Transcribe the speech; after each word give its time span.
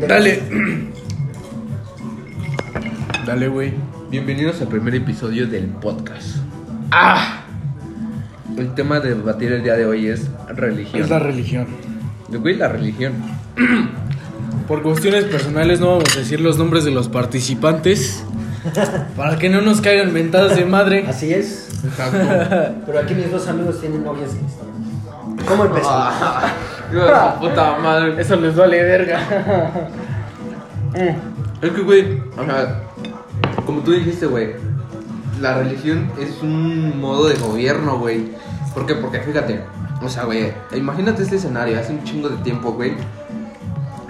Dale. 0.00 0.42
Dale, 3.24 3.48
güey. 3.48 3.72
Bienvenidos 4.10 4.60
al 4.60 4.68
primer 4.68 4.94
episodio 4.94 5.46
del 5.46 5.66
podcast. 5.68 6.36
¡Ah! 6.90 7.44
El 8.58 8.74
tema 8.74 9.00
de 9.00 9.14
debatir 9.14 9.52
el 9.52 9.62
día 9.62 9.74
de 9.74 9.86
hoy 9.86 10.08
es 10.08 10.28
religión. 10.48 11.02
Es 11.02 11.08
la 11.08 11.18
religión. 11.18 11.66
Güey, 12.28 12.56
la 12.56 12.68
religión. 12.68 13.14
Por 14.68 14.82
cuestiones 14.82 15.24
personales 15.24 15.80
no 15.80 15.88
vamos 15.88 16.14
a 16.14 16.18
decir 16.18 16.40
los 16.40 16.58
nombres 16.58 16.84
de 16.84 16.90
los 16.90 17.08
participantes. 17.08 18.22
Para 19.16 19.38
que 19.38 19.48
no 19.48 19.62
nos 19.62 19.80
caigan 19.80 20.12
mentadas 20.12 20.56
de 20.56 20.66
madre. 20.66 21.06
Así 21.08 21.32
es. 21.32 21.70
Exacto. 21.84 22.18
Pero 22.84 22.98
aquí 22.98 23.14
mis 23.14 23.30
dos 23.30 23.48
amigos 23.48 23.80
tienen 23.80 24.04
novias. 24.04 24.30
¿Cómo 25.46 25.64
empezó? 25.64 25.88
Su 26.90 27.40
puta 27.40 27.78
madre. 27.78 28.20
Eso 28.20 28.36
les 28.36 28.56
vale 28.56 28.82
verga. 28.82 29.20
Es 31.62 31.70
que, 31.70 31.82
güey, 31.82 32.22
o 32.38 32.44
sea, 32.44 32.82
como 33.64 33.80
tú 33.80 33.92
dijiste, 33.92 34.26
güey, 34.26 34.54
la 35.40 35.54
religión 35.58 36.10
es 36.18 36.42
un 36.42 37.00
modo 37.00 37.28
de 37.28 37.34
gobierno, 37.36 37.98
güey. 37.98 38.30
¿Por 38.74 38.86
qué? 38.86 38.94
Porque 38.94 39.20
fíjate, 39.20 39.60
o 40.02 40.08
sea, 40.08 40.24
güey, 40.24 40.52
imagínate 40.74 41.22
este 41.22 41.36
escenario, 41.36 41.78
hace 41.78 41.92
un 41.92 42.04
chingo 42.04 42.28
de 42.28 42.36
tiempo, 42.38 42.72
güey. 42.72 42.94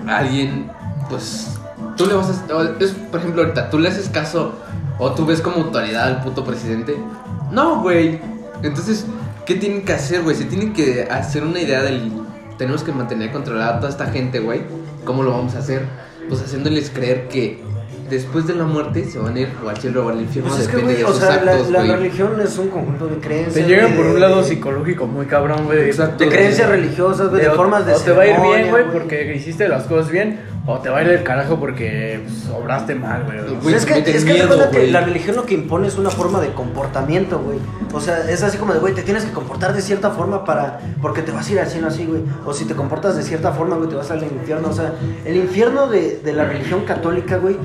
Alguien, 0.06 0.70
pues, 1.08 1.58
tú 1.96 2.06
le 2.06 2.14
vas 2.14 2.28
a. 2.28 2.82
es, 2.82 2.92
por 2.92 3.20
ejemplo, 3.20 3.42
ahorita, 3.42 3.70
tú 3.70 3.78
le 3.78 3.88
haces 3.88 4.08
caso 4.08 4.52
o 4.98 5.12
tú 5.12 5.26
ves 5.26 5.40
como 5.40 5.56
autoridad 5.56 6.04
al 6.04 6.22
puto 6.22 6.44
presidente. 6.44 6.96
No, 7.50 7.82
güey. 7.82 8.20
Entonces, 8.62 9.06
¿qué 9.44 9.54
tienen 9.54 9.84
que 9.84 9.92
hacer, 9.92 10.22
güey? 10.22 10.36
Se 10.36 10.44
tienen 10.44 10.72
que 10.72 11.08
hacer 11.10 11.44
una 11.44 11.60
idea 11.60 11.82
del. 11.82 12.12
Tenemos 12.58 12.82
que 12.82 12.92
mantener 12.92 13.32
controlada 13.32 13.76
a 13.76 13.80
toda 13.80 13.90
esta 13.90 14.06
gente, 14.06 14.40
güey. 14.40 14.62
¿Cómo 15.04 15.22
lo 15.22 15.30
vamos 15.32 15.54
a 15.54 15.58
hacer? 15.58 15.82
Pues 16.28 16.42
haciéndoles 16.42 16.90
creer 16.90 17.28
que 17.28 17.62
después 18.10 18.46
de 18.46 18.54
la 18.54 18.64
muerte 18.64 19.04
se 19.04 19.18
van 19.18 19.36
a 19.36 19.40
ir 19.40 19.48
o 19.64 19.68
al 19.68 19.76
cielo 19.76 20.06
o 20.06 20.08
al 20.08 20.20
infierno. 20.20 20.50
Pues 20.50 20.62
es 20.62 20.68
que, 20.68 20.76
güey, 20.78 20.96
de 20.96 21.04
o 21.04 21.12
sea, 21.12 21.42
la, 21.44 21.52
actos, 21.52 21.70
la 21.70 21.78
güey. 21.80 21.90
religión 21.92 22.40
es 22.42 22.56
un 22.58 22.68
conjunto 22.68 23.06
de 23.08 23.16
creencias. 23.16 23.54
Te 23.54 23.62
llegan 23.64 23.92
por 23.94 24.06
un 24.06 24.14
de- 24.14 24.20
lado 24.20 24.42
psicológico 24.42 25.06
muy 25.06 25.26
cabrón, 25.26 25.66
güey. 25.66 25.82
Exacto. 25.86 26.24
De 26.24 26.30
creencias 26.30 26.68
religiosas, 26.68 27.28
güey, 27.30 27.42
de 27.42 27.48
o- 27.48 27.54
formas 27.54 27.84
de 27.86 27.92
O 27.94 27.98
te 28.00 28.12
va 28.12 28.22
a 28.22 28.26
ir 28.26 28.40
bien, 28.40 28.70
güey, 28.70 28.84
porque 28.90 29.34
hiciste 29.34 29.68
las 29.68 29.84
cosas 29.84 30.10
bien. 30.10 30.40
O 30.68 30.78
te 30.78 30.88
va 30.88 30.98
a 30.98 31.02
ir 31.02 31.08
del 31.08 31.22
carajo 31.22 31.60
porque 31.60 32.22
pues, 32.26 32.48
obraste 32.52 32.96
mal, 32.96 33.22
güey. 33.24 33.38
Güey, 33.40 33.60
Pues 33.62 33.74
es 33.76 33.86
que, 33.86 33.98
es 33.98 34.24
que 34.24 34.32
miedo, 34.32 34.58
la 34.88 35.00
religión 35.00 35.36
lo 35.36 35.46
que 35.46 35.54
impone 35.54 35.86
es 35.86 35.96
una 35.96 36.10
forma 36.10 36.40
de 36.40 36.52
comportamiento, 36.54 37.38
güey. 37.38 37.58
O 37.92 38.00
sea, 38.00 38.28
es 38.28 38.42
así 38.42 38.58
como 38.58 38.72
de, 38.72 38.80
güey, 38.80 38.92
te 38.92 39.02
tienes 39.02 39.24
que 39.24 39.30
comportar 39.32 39.74
de 39.74 39.80
cierta 39.80 40.10
forma 40.10 40.44
para. 40.44 40.80
Porque 41.00 41.22
te 41.22 41.30
vas 41.30 41.48
a 41.48 41.52
ir 41.52 41.60
al 41.60 41.68
cielo 41.68 41.86
así, 41.86 42.04
güey. 42.04 42.22
O 42.44 42.52
si 42.52 42.64
te 42.64 42.74
comportas 42.74 43.16
de 43.16 43.22
cierta 43.22 43.52
forma, 43.52 43.76
güey, 43.76 43.88
te 43.88 43.94
vas 43.94 44.10
al 44.10 44.22
infierno. 44.24 44.68
O 44.68 44.72
sea, 44.72 44.92
el 45.24 45.36
infierno 45.36 45.86
de, 45.86 46.18
de 46.18 46.32
la 46.32 46.44
religión 46.44 46.84
católica, 46.84 47.36
güey, 47.36 47.56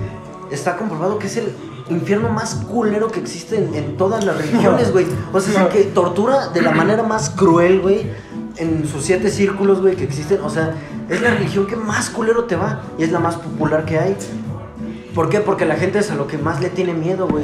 está 0.52 0.78
comprobado 0.78 1.18
que 1.18 1.26
es 1.26 1.38
el 1.38 1.52
infierno 1.90 2.30
más 2.30 2.56
culero 2.56 3.10
que 3.10 3.20
existe 3.20 3.58
en, 3.58 3.74
en 3.74 3.98
todas 3.98 4.24
las 4.24 4.38
religiones, 4.38 4.92
güey. 4.94 5.08
O 5.34 5.40
sea, 5.40 5.54
es 5.54 5.60
el 5.60 5.68
que 5.70 5.90
tortura 5.90 6.50
de 6.50 6.62
la 6.62 6.72
manera 6.72 7.04
más 7.04 7.32
cruel, 7.32 7.82
güey. 7.82 8.12
En 8.62 8.88
sus 8.88 9.04
siete 9.04 9.30
círculos, 9.30 9.82
güey, 9.82 9.96
que 9.96 10.04
existen. 10.04 10.40
O 10.44 10.50
sea, 10.50 10.74
es 11.10 11.22
la 11.22 11.32
religión 11.32 11.68
que 11.68 11.76
más 11.76 12.10
culero 12.10 12.44
te 12.46 12.56
va. 12.56 12.82
Y 12.98 13.04
es 13.04 13.12
la 13.12 13.20
más 13.20 13.36
popular 13.36 13.86
que 13.86 13.98
hay. 14.00 14.16
¿Por 15.16 15.30
qué? 15.30 15.40
Porque 15.40 15.66
la 15.66 15.76
gente 15.76 16.00
es 16.00 16.12
a 16.12 16.16
lo 16.16 16.28
que 16.28 16.38
más 16.38 16.62
le 16.62 16.70
tiene 16.70 16.94
miedo, 16.94 17.28
güey. 17.28 17.44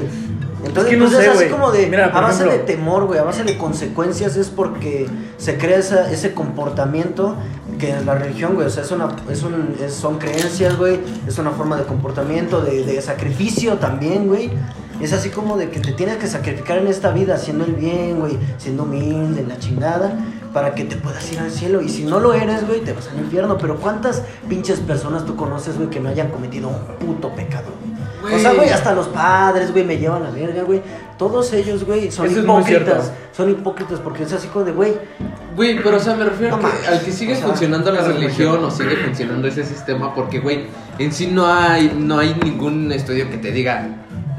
Entonces, 0.65 0.93
Es 0.93 0.97
que 0.99 1.03
no 1.03 1.09
sé, 1.09 1.27
así 1.27 1.35
güey. 1.37 1.49
como 1.49 1.71
de, 1.71 1.87
Mira, 1.87 2.05
a 2.07 2.21
base 2.21 2.43
ejemplo- 2.43 2.51
de 2.51 2.59
temor, 2.73 3.05
güey, 3.05 3.19
a 3.19 3.23
base 3.23 3.43
de 3.43 3.57
consecuencias 3.57 4.35
es 4.37 4.49
porque 4.49 5.07
se 5.37 5.57
crea 5.57 5.77
esa- 5.77 6.11
ese 6.11 6.33
comportamiento 6.33 7.35
que 7.79 7.91
es 7.91 8.05
la 8.05 8.15
religión, 8.15 8.55
güey. 8.55 8.65
O 8.67 8.69
sea, 8.69 8.83
es 8.83 8.91
una, 8.91 9.07
es 9.29 9.43
un, 9.43 9.75
es- 9.83 9.93
son 9.93 10.17
creencias, 10.17 10.77
güey. 10.77 10.99
Es 11.27 11.37
una 11.37 11.51
forma 11.51 11.77
de 11.77 11.83
comportamiento, 11.83 12.61
de, 12.61 12.83
de 12.85 13.01
sacrificio 13.01 13.75
también, 13.77 14.27
güey. 14.27 14.49
Es 14.99 15.13
así 15.13 15.29
como 15.29 15.57
de 15.57 15.69
que 15.69 15.79
te 15.79 15.91
tienes 15.91 16.17
que 16.17 16.25
sacrificar 16.25 16.79
en 16.79 16.87
esta 16.87 17.11
vida 17.11 17.35
haciendo 17.35 17.63
el 17.65 17.73
bien, 17.73 18.19
güey, 18.19 18.35
siendo 18.57 18.81
humilde, 18.83 19.45
la 19.47 19.59
chingada, 19.59 20.17
para 20.57 20.73
que 20.73 20.85
te 20.85 20.95
puedas 20.95 21.31
ir 21.31 21.39
al 21.39 21.51
cielo. 21.51 21.83
Y 21.83 21.89
si 21.89 22.03
no 22.03 22.19
lo 22.19 22.33
eres, 22.33 22.65
güey, 22.65 22.81
te 22.81 22.91
vas 22.91 23.07
al 23.09 23.19
infierno. 23.19 23.59
Pero 23.59 23.75
¿cuántas 23.75 24.23
pinches 24.49 24.79
personas 24.79 25.23
tú 25.23 25.35
conoces, 25.35 25.77
güey, 25.77 25.87
que 25.87 25.99
no 25.99 26.09
hayan 26.09 26.29
cometido 26.29 26.69
un 26.69 26.79
puto 26.97 27.29
pecado? 27.35 27.67
güey? 28.23 28.33
O 28.33 28.39
sea, 28.39 28.53
güey, 28.53 28.69
hasta 28.69 28.95
los 28.95 29.07
padres, 29.07 29.71
güey, 29.71 29.83
me 29.83 29.99
llevan 29.99 30.23
a 30.23 30.29
la 30.29 30.31
verga, 30.31 30.63
güey. 30.63 30.81
Todos 31.15 31.53
ellos, 31.53 31.85
güey, 31.85 32.09
son 32.09 32.25
Eso 32.25 32.39
hipócritas. 32.39 33.11
Son 33.33 33.51
hipócritas 33.51 33.99
porque 33.99 34.23
es 34.23 34.33
así 34.33 34.47
como 34.47 34.65
de, 34.65 34.71
güey, 34.71 34.95
Güey, 35.55 35.81
pero 35.81 35.97
o 35.97 35.99
sea, 35.99 36.15
me 36.15 36.25
refiero 36.25 36.55
No 36.55 36.57
a 36.57 36.59
que, 36.59 36.75
mames, 36.75 36.87
al 36.87 37.01
que 37.01 37.11
sigue 37.11 37.33
o 37.33 37.35
sea, 37.35 37.47
funcionando 37.47 37.91
la 37.91 38.01
religión 38.01 38.63
o 38.63 38.71
sigue 38.71 38.95
funcionando 38.97 39.47
ese 39.47 39.63
sistema, 39.63 40.13
porque, 40.15 40.39
güey, 40.39 40.65
en 40.97 41.11
sí 41.11 41.27
no 41.27 41.45
hay, 41.45 41.95
no 41.99 42.17
hay 42.17 42.35
ningún 42.43 42.91
estudio 42.91 43.29
que 43.29 43.37
te 43.37 43.51
diga, 43.51 43.87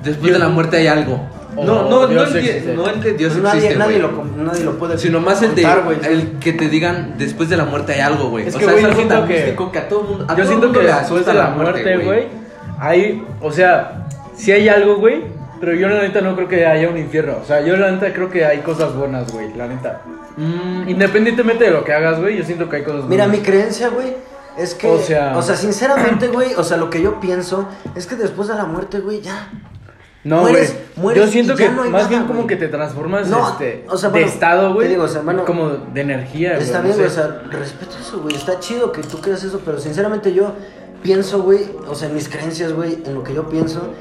después 0.02 0.32
de 0.32 0.38
la 0.40 0.48
muerte 0.48 0.78
hay 0.78 0.88
algo. 0.88 1.20
O 1.58 1.64
no, 1.64 1.88
no, 1.90 2.06
no, 2.06 2.22
el 2.22 2.32
que, 2.32 2.38
existe. 2.38 2.74
no 2.74 2.86
el 2.88 3.00
que 3.00 3.12
Dios 3.14 3.32
pues 3.32 3.42
nadie, 3.42 3.58
existe, 3.60 3.78
nadie, 3.78 3.98
lo, 3.98 4.24
nadie 4.36 4.64
lo 4.64 4.78
puede 4.78 4.96
Sino 4.96 5.20
más 5.20 5.42
el, 5.42 5.54
de, 5.54 5.62
el 6.08 6.38
que 6.38 6.52
te 6.52 6.68
digan, 6.68 7.14
después 7.18 7.48
de 7.48 7.56
la 7.56 7.64
muerte 7.64 7.94
hay 7.94 8.00
algo, 8.00 8.30
güey. 8.30 8.46
Es 8.46 8.54
o 8.54 8.58
que, 8.58 8.64
sea, 8.64 8.72
güey, 8.74 8.84
es 8.84 8.90
yo 8.96 8.96
algo 9.02 9.08
tan 9.14 9.26
que- 9.28 9.34
místico 9.34 9.72
que 9.72 9.78
a 9.78 9.88
todo 9.88 10.02
mundo 10.02 10.24
a 10.28 10.28
Yo 10.28 10.36
todo 10.36 10.46
siento 10.46 10.66
mundo 10.66 10.80
que 10.80 10.86
después 10.86 11.26
de 11.26 11.34
la 11.34 11.50
muerte, 11.50 11.96
güey, 11.98 12.26
hay, 12.78 13.24
o 13.40 13.50
sea, 13.50 14.06
sí 14.36 14.52
hay 14.52 14.68
algo, 14.68 14.96
güey, 14.96 15.24
pero 15.60 15.74
yo 15.74 15.88
la 15.88 16.02
neta 16.02 16.20
no 16.20 16.36
creo 16.36 16.46
que 16.46 16.64
haya 16.64 16.88
un 16.88 16.96
infierno. 16.96 17.38
O 17.42 17.44
sea, 17.44 17.60
yo 17.60 17.76
la 17.76 17.90
neta 17.90 18.12
creo 18.12 18.30
que 18.30 18.44
hay 18.44 18.58
cosas 18.58 18.94
buenas, 18.94 19.32
güey, 19.32 19.52
la 19.54 19.66
neta. 19.66 20.02
Mm, 20.36 20.88
Independientemente 20.88 21.64
de 21.64 21.70
lo 21.72 21.82
que 21.84 21.92
hagas, 21.92 22.20
güey, 22.20 22.38
yo 22.38 22.44
siento 22.44 22.68
que 22.68 22.76
hay 22.76 22.82
cosas 22.84 23.04
Mira, 23.08 23.24
buenas. 23.26 23.40
mi 23.40 23.44
creencia, 23.44 23.88
güey, 23.88 24.14
es 24.56 24.74
que, 24.74 24.86
O 24.86 24.92
o 24.92 24.98
sea- 25.00 25.42
sea, 25.42 25.56
sinceramente, 25.56 26.28
güey, 26.28 26.54
o 26.56 26.62
sea, 26.62 26.76
lo 26.76 26.88
que 26.90 27.02
yo 27.02 27.18
pienso 27.18 27.66
es 27.96 28.06
que 28.06 28.14
después 28.14 28.46
de 28.46 28.54
la 28.54 28.64
muerte, 28.64 29.00
güey, 29.00 29.20
ya. 29.20 29.48
No, 30.24 30.40
güey. 30.40 30.52
mueres- 30.54 30.74
mueres 30.96 31.24
Yo 31.24 31.30
siento 31.30 31.54
que 31.54 31.68
no 31.68 31.82
más 31.84 31.90
nada, 31.90 32.08
bien 32.08 32.24
como 32.26 32.46
que 32.46 32.56
te 32.56 32.68
transformas 32.68 33.28
No, 33.28 33.50
este, 33.50 33.84
o 33.88 33.96
sea, 33.96 34.08
de 34.10 34.14
bueno, 34.20 34.26
estado, 34.26 34.74
güey. 34.74 34.96
o 34.96 35.08
sea, 35.08 35.22
bueno, 35.22 35.44
como 35.44 35.68
de 35.70 36.00
energía, 36.00 36.54
güey. 36.54 36.62
Está 36.64 36.78
no 36.78 36.84
bien, 36.84 36.96
sé. 36.96 37.02
güey, 37.02 37.10
o 37.12 37.14
sea, 37.14 37.42
respeto 37.50 37.96
eso, 38.00 38.20
güey. 38.20 38.34
Está 38.34 38.58
chido 38.58 38.90
que 38.92 39.02
tú 39.02 39.20
creas 39.20 39.42
eso, 39.44 39.60
pero 39.64 39.78
sinceramente 39.78 40.32
yo 40.34 40.52
pienso, 41.02 41.42
güey, 41.42 41.70
o 41.86 41.94
sea, 41.94 42.08
en 42.08 42.14
mis 42.16 42.28
creencias, 42.28 42.72
güey, 42.72 42.98
en 43.06 43.14
lo 43.14 43.22
que 43.22 43.32
yo 43.32 43.48
pienso, 43.48 43.92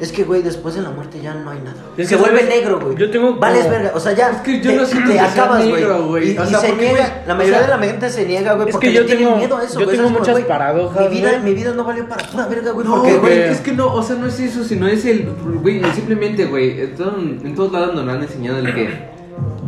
es 0.00 0.10
que, 0.10 0.24
güey, 0.24 0.42
después 0.42 0.74
de 0.74 0.82
la 0.82 0.90
muerte 0.90 1.20
ya 1.22 1.34
no 1.34 1.50
hay 1.50 1.58
nada. 1.60 1.76
Es 1.96 2.08
se 2.08 2.16
que, 2.16 2.20
vuelve 2.20 2.40
¿sabes? 2.40 2.54
negro, 2.56 2.80
güey. 2.80 2.96
Yo 2.96 3.10
tengo 3.10 3.34
Vales 3.36 3.60
como- 3.64 3.70
verga, 3.70 3.92
o 3.94 4.00
sea, 4.00 4.12
ya. 4.12 4.30
Es 4.30 4.36
que 4.38 4.60
yo 4.60 4.70
te, 4.70 4.76
no 4.76 4.84
siento 4.86 5.08
te 5.08 5.14
que 5.14 5.20
acabas, 5.20 5.64
negro, 5.64 6.06
güey. 6.08 6.32
Y, 6.32 6.38
O 6.38 6.44
y 6.44 6.46
se 6.46 6.54
porque, 6.68 6.72
niega, 6.76 7.22
la 7.26 7.34
o 7.34 7.36
mayoría 7.36 7.58
sea, 7.58 7.76
de 7.76 7.80
la 7.80 7.86
gente 7.88 8.10
se 8.10 8.26
niega, 8.26 8.54
güey, 8.54 8.68
es 8.68 8.72
porque 8.72 8.88
que 8.88 8.92
yo 8.94 9.02
le 9.02 9.14
tengo- 9.16 9.36
miedo 9.36 9.56
a 9.56 9.64
eso, 9.64 9.80
yo 9.80 9.86
tengo 9.86 10.10
muchas 10.10 10.40
paradojas, 10.40 11.08
Mi 11.10 11.16
vida, 11.16 11.38
mi 11.44 11.54
vida 11.54 11.72
no 11.72 11.84
valió 11.84 12.08
para 12.08 12.26
pura 12.26 12.46
verga, 12.46 12.70
güey, 12.72 12.86
No, 12.86 13.00
güey, 13.00 13.16
güey. 13.18 13.38
es 13.42 13.60
que 13.60 13.72
no, 13.72 13.92
o 13.94 14.02
sea, 14.02 14.16
no 14.16 14.26
es 14.26 14.40
eso, 14.40 14.64
sino 14.64 14.88
es 14.88 15.04
el, 15.04 15.28
güey, 15.62 15.82
simplemente, 15.94 16.46
güey, 16.46 16.80
en, 16.80 16.94
todo- 16.96 17.16
en 17.18 17.54
todos 17.54 17.72
lados 17.72 17.94
nos 17.94 18.04
lo 18.04 18.12
han 18.12 18.22
enseñado 18.22 18.58
el 18.58 18.74
que, 18.74 19.11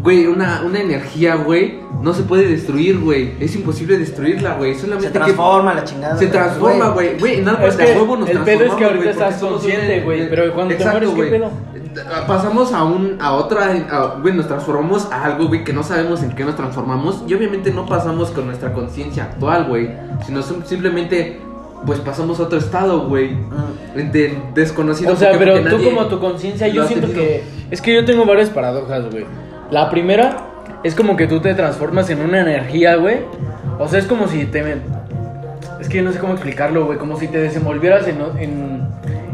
güey, 0.05 0.27
una, 0.27 0.63
una 0.65 0.81
energía, 0.81 1.35
güey, 1.35 1.81
no 2.03 2.13
se 2.15 2.23
puede 2.25 2.47
destruir, 2.47 2.99
güey, 3.01 3.33
es 3.41 3.57
imposible 3.57 3.99
destruirla, 3.99 4.55
güey, 4.55 4.75
solamente 4.75 5.07
Se 5.09 5.13
que- 5.15 5.19
transforma 5.19 5.75
la 5.75 5.83
chingada. 5.85 6.17
se 6.19 6.27
transforma, 6.29 6.91
güey, 6.91 7.19
güey, 7.19 7.41
en 7.41 7.49
algo 7.49 7.67
Es 7.67 7.77
de 7.79 7.87
que 7.87 7.93
huevo 7.93 8.17
nos 8.19 8.29
el 8.29 8.39
pedo 8.41 8.65
es 8.65 8.75
que 8.75 8.85
ahorita 8.85 9.03
güey, 9.05 9.09
estás 9.09 9.37
consciente, 9.41 10.01
güey, 10.03 10.29
pero 10.29 10.53
cuando 10.55 10.75
te 10.77 10.83
Exacto, 10.83 11.07
mueres, 11.11 11.11
¿qué 11.11 11.17
güey. 11.17 11.31
pedo? 11.31 11.51
Pasamos 12.27 12.73
a 12.73 12.85
un, 12.85 13.17
a 13.21 13.33
otra, 13.33 14.17
güey, 14.21 14.35
nos 14.35 14.47
transformamos 14.47 15.11
a 15.11 15.25
algo, 15.25 15.47
güey, 15.49 15.65
que 15.65 15.73
no 15.73 15.83
sabemos 15.83 16.23
en 16.23 16.33
qué 16.35 16.45
nos 16.45 16.57
transformamos 16.57 17.23
y 17.27 17.35
obviamente 17.35 17.71
no 17.73 17.87
pasamos 17.87 18.31
con 18.31 18.47
nuestra 18.47 18.73
conciencia 18.73 19.25
actual, 19.25 19.67
güey, 19.69 19.91
sino 20.27 20.43
sim- 20.43 20.65
simplemente, 20.67 21.41
pues 21.87 22.01
pasamos 22.01 22.41
a 22.41 22.45
otro 22.45 22.59
estado, 22.59 23.07
güey, 23.09 23.31
Mm. 23.31 24.11
de 24.13 24.39
desconocido. 24.55 25.13
O 25.13 25.17
sea, 25.17 25.39
pero 25.39 25.57
tú 25.59 25.65
nadie 25.65 25.85
como 25.95 26.07
tu 26.09 26.19
conciencia, 26.21 26.67
yo 26.69 26.87
siento 26.87 27.07
tenido. 27.07 27.25
que... 27.27 27.45
Es 27.71 27.81
que 27.81 27.95
yo 27.95 28.05
tengo 28.05 28.25
varias 28.27 28.51
paradojas, 28.51 29.11
güey. 29.11 29.25
La 29.75 29.91
primera 29.91 30.37
es 30.85 30.95
como 30.95 31.17
que 31.17 31.27
tú 31.27 31.41
te 31.41 31.53
transformas 31.53 32.09
en 32.09 32.21
una 32.21 32.43
energía, 32.43 32.95
güey. 32.95 33.23
O 33.81 33.89
sea, 33.89 33.99
es 33.99 34.07
como 34.07 34.29
si 34.29 34.45
te... 34.45 34.63
Es 35.81 35.89
que 35.89 36.01
no 36.01 36.13
sé 36.13 36.21
cómo 36.21 36.35
explicarlo, 36.35 36.87
güey. 36.87 36.97
Como 36.97 37.19
si 37.19 37.27
te 37.27 37.39
desenvolvieras 37.39 38.07
en, 38.07 38.19
en, 38.39 38.89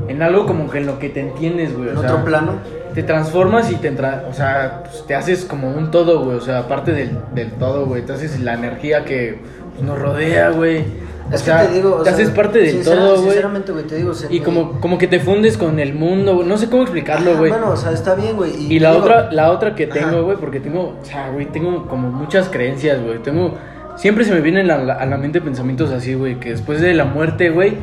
en 0.09 0.23
algo 0.23 0.47
como 0.47 0.70
que 0.70 0.79
en 0.79 0.87
lo 0.87 0.99
que 0.99 1.11
te 1.11 1.20
entiendes, 1.20 1.76
güey. 1.76 1.91
En 1.91 1.99
o 1.99 2.00
sea, 2.00 2.12
otro 2.12 2.25
plano. 2.25 2.55
Te 2.94 3.03
transformas 3.03 3.70
y 3.70 3.75
te 3.75 3.88
entra, 3.88 4.25
o 4.31 4.32
sea, 4.32 4.85
pues, 4.85 5.06
te 5.06 5.15
haces 5.15 5.44
como 5.44 5.70
un 5.70 5.91
todo, 5.91 6.25
güey. 6.25 6.38
O 6.38 6.41
sea, 6.41 6.61
aparte 6.61 6.93
del, 6.93 7.19
del 7.35 7.50
todo, 7.53 7.85
güey. 7.85 8.00
Te 8.00 8.15
haces 8.15 8.41
la 8.41 8.55
energía 8.55 9.05
que 9.05 9.41
pues, 9.75 9.82
nos 9.82 9.99
rodea, 9.99 10.49
güey. 10.49 10.87
O 11.31 11.34
Es 11.34 11.40
sea, 11.43 11.62
que 11.62 11.69
te 11.69 11.75
digo, 11.75 11.94
o 11.94 11.99
te 11.99 12.05
sea, 12.05 12.12
haces 12.14 12.31
parte 12.31 12.70
sincera- 12.70 12.96
todo, 12.96 13.11
güey. 13.17 13.22
Sinceramente, 13.31 13.72
güey, 13.72 13.84
te 13.87 13.96
digo, 13.96 14.14
se- 14.14 14.32
Y 14.34 14.40
como, 14.40 14.81
como 14.81 14.99
que 14.99 15.06
te 15.06 15.20
fundes 15.20 15.56
con 15.56 15.78
el 15.78 15.94
mundo, 15.94 16.34
güey. 16.37 16.46
No 16.49 16.56
sé 16.56 16.69
cómo 16.69 16.82
explicarlo, 16.82 17.37
güey. 17.37 17.50
Bueno, 17.50 17.70
o 17.70 17.76
sea, 17.76 17.93
está 17.93 18.14
bien, 18.14 18.37
güey. 18.37 18.50
Y 18.72 18.78
la 18.81 18.93
digo- 18.93 19.02
otra, 19.05 19.31
la 19.32 19.50
otra 19.52 19.75
que 19.75 19.87
tengo, 19.87 20.25
güey, 20.25 20.37
porque 20.38 20.58
tengo, 20.61 20.96
o 21.00 21.05
sea, 21.05 21.31
güey, 21.31 21.46
tengo 21.46 21.87
como 21.87 22.11
muchas 22.11 22.49
creencias, 22.49 23.00
güey. 23.02 23.19
Tengo, 23.22 23.55
siempre 23.96 24.25
se 24.25 24.32
me 24.32 24.40
vienen 24.40 24.70
a 24.70 24.78
la, 24.78 24.94
a 24.94 25.06
la 25.06 25.17
mente 25.19 25.40
pensamientos 25.40 25.90
así, 25.93 26.14
güey, 26.14 26.40
que 26.40 26.50
después 26.50 26.81
de 26.81 26.94
la 26.94 27.05
muerte, 27.05 27.50
güey, 27.50 27.75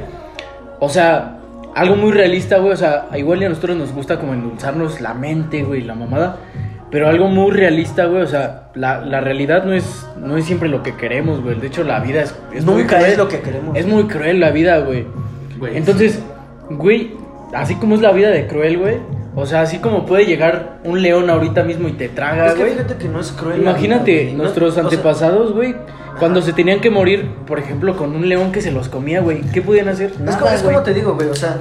o 0.80 0.90
sea, 0.90 1.40
algo 1.76 1.96
muy 1.96 2.12
realista, 2.12 2.58
güey, 2.58 2.74
o 2.74 2.78
sea, 2.78 3.08
igual 3.16 3.42
y 3.42 3.46
a 3.46 3.50
nosotros 3.50 3.78
nos 3.78 3.94
gusta 3.94 4.20
como 4.20 4.34
endulzarnos 4.34 5.00
la 5.00 5.14
mente, 5.14 5.64
güey, 5.64 5.82
la 5.84 5.96
mamada. 5.96 6.38
Pero 6.90 7.08
algo 7.10 7.28
muy 7.28 7.52
realista, 7.52 8.06
güey. 8.06 8.22
O 8.24 8.28
sea, 8.28 8.70
la, 8.76 9.02
la 9.02 9.20
realidad 9.22 9.64
no 9.66 9.74
es, 9.74 10.06
no 10.20 10.38
es 10.38 10.46
siempre 10.46 10.70
lo 10.70 10.84
que 10.84 10.96
queremos, 10.96 11.42
güey. 11.42 11.60
De 11.60 11.68
hecho, 11.68 11.84
la 11.84 12.00
vida 12.00 12.22
es, 12.22 12.34
es 12.54 12.64
muy 12.66 12.86
cruel. 12.86 13.06
es 13.06 13.18
lo 13.18 13.28
que 13.28 13.42
queremos. 13.42 13.76
Es 13.78 13.86
muy 13.86 14.06
cruel 14.06 14.40
la 14.40 14.52
vida, 14.52 14.80
güey. 14.80 15.06
Güey, 15.60 15.76
Entonces, 15.78 16.22
güey, 16.70 17.14
así 17.54 17.76
como 17.76 17.96
es 17.96 18.02
la 18.02 18.12
vida 18.12 18.30
de 18.30 18.48
cruel, 18.48 18.78
güey. 18.78 18.98
O 19.36 19.46
sea, 19.46 19.62
así 19.62 19.78
como 19.80 20.06
puede 20.06 20.26
llegar 20.26 20.80
un 20.84 21.02
león 21.02 21.30
ahorita 21.30 21.64
mismo 21.64 21.88
y 21.88 21.92
te 21.92 22.10
traga, 22.10 22.48
Es 22.48 22.54
que 22.54 22.62
güey. 22.62 22.72
fíjate 22.74 22.96
que 22.96 23.08
no 23.08 23.20
es 23.20 23.32
cruel. 23.34 23.62
Imagínate, 23.62 24.12
vida, 24.12 24.24
güey. 24.24 24.34
No- 24.36 24.44
nuestros 24.44 24.72
o 24.72 24.74
sea, 24.74 24.84
antepasados, 24.84 25.54
güey, 25.54 25.76
cuando 26.20 26.42
se 26.42 26.54
tenían 26.54 26.80
que 26.80 26.90
morir, 26.90 27.30
por 27.46 27.60
ejemplo, 27.60 27.96
con 27.98 28.16
un 28.16 28.28
león 28.30 28.52
que 28.52 28.62
se 28.62 28.72
los 28.72 28.90
comía, 28.90 29.22
güey, 29.22 29.42
¿qué 29.54 29.62
podían 29.62 29.90
hacer? 29.90 30.12
Es, 30.12 30.20
Nada, 30.20 30.40
como, 30.40 30.52
es 30.52 30.64
güey. 30.64 30.74
como 30.74 30.84
te 30.86 30.94
digo, 30.96 31.14
güey, 31.14 31.28
o 31.30 31.36
sea, 31.36 31.58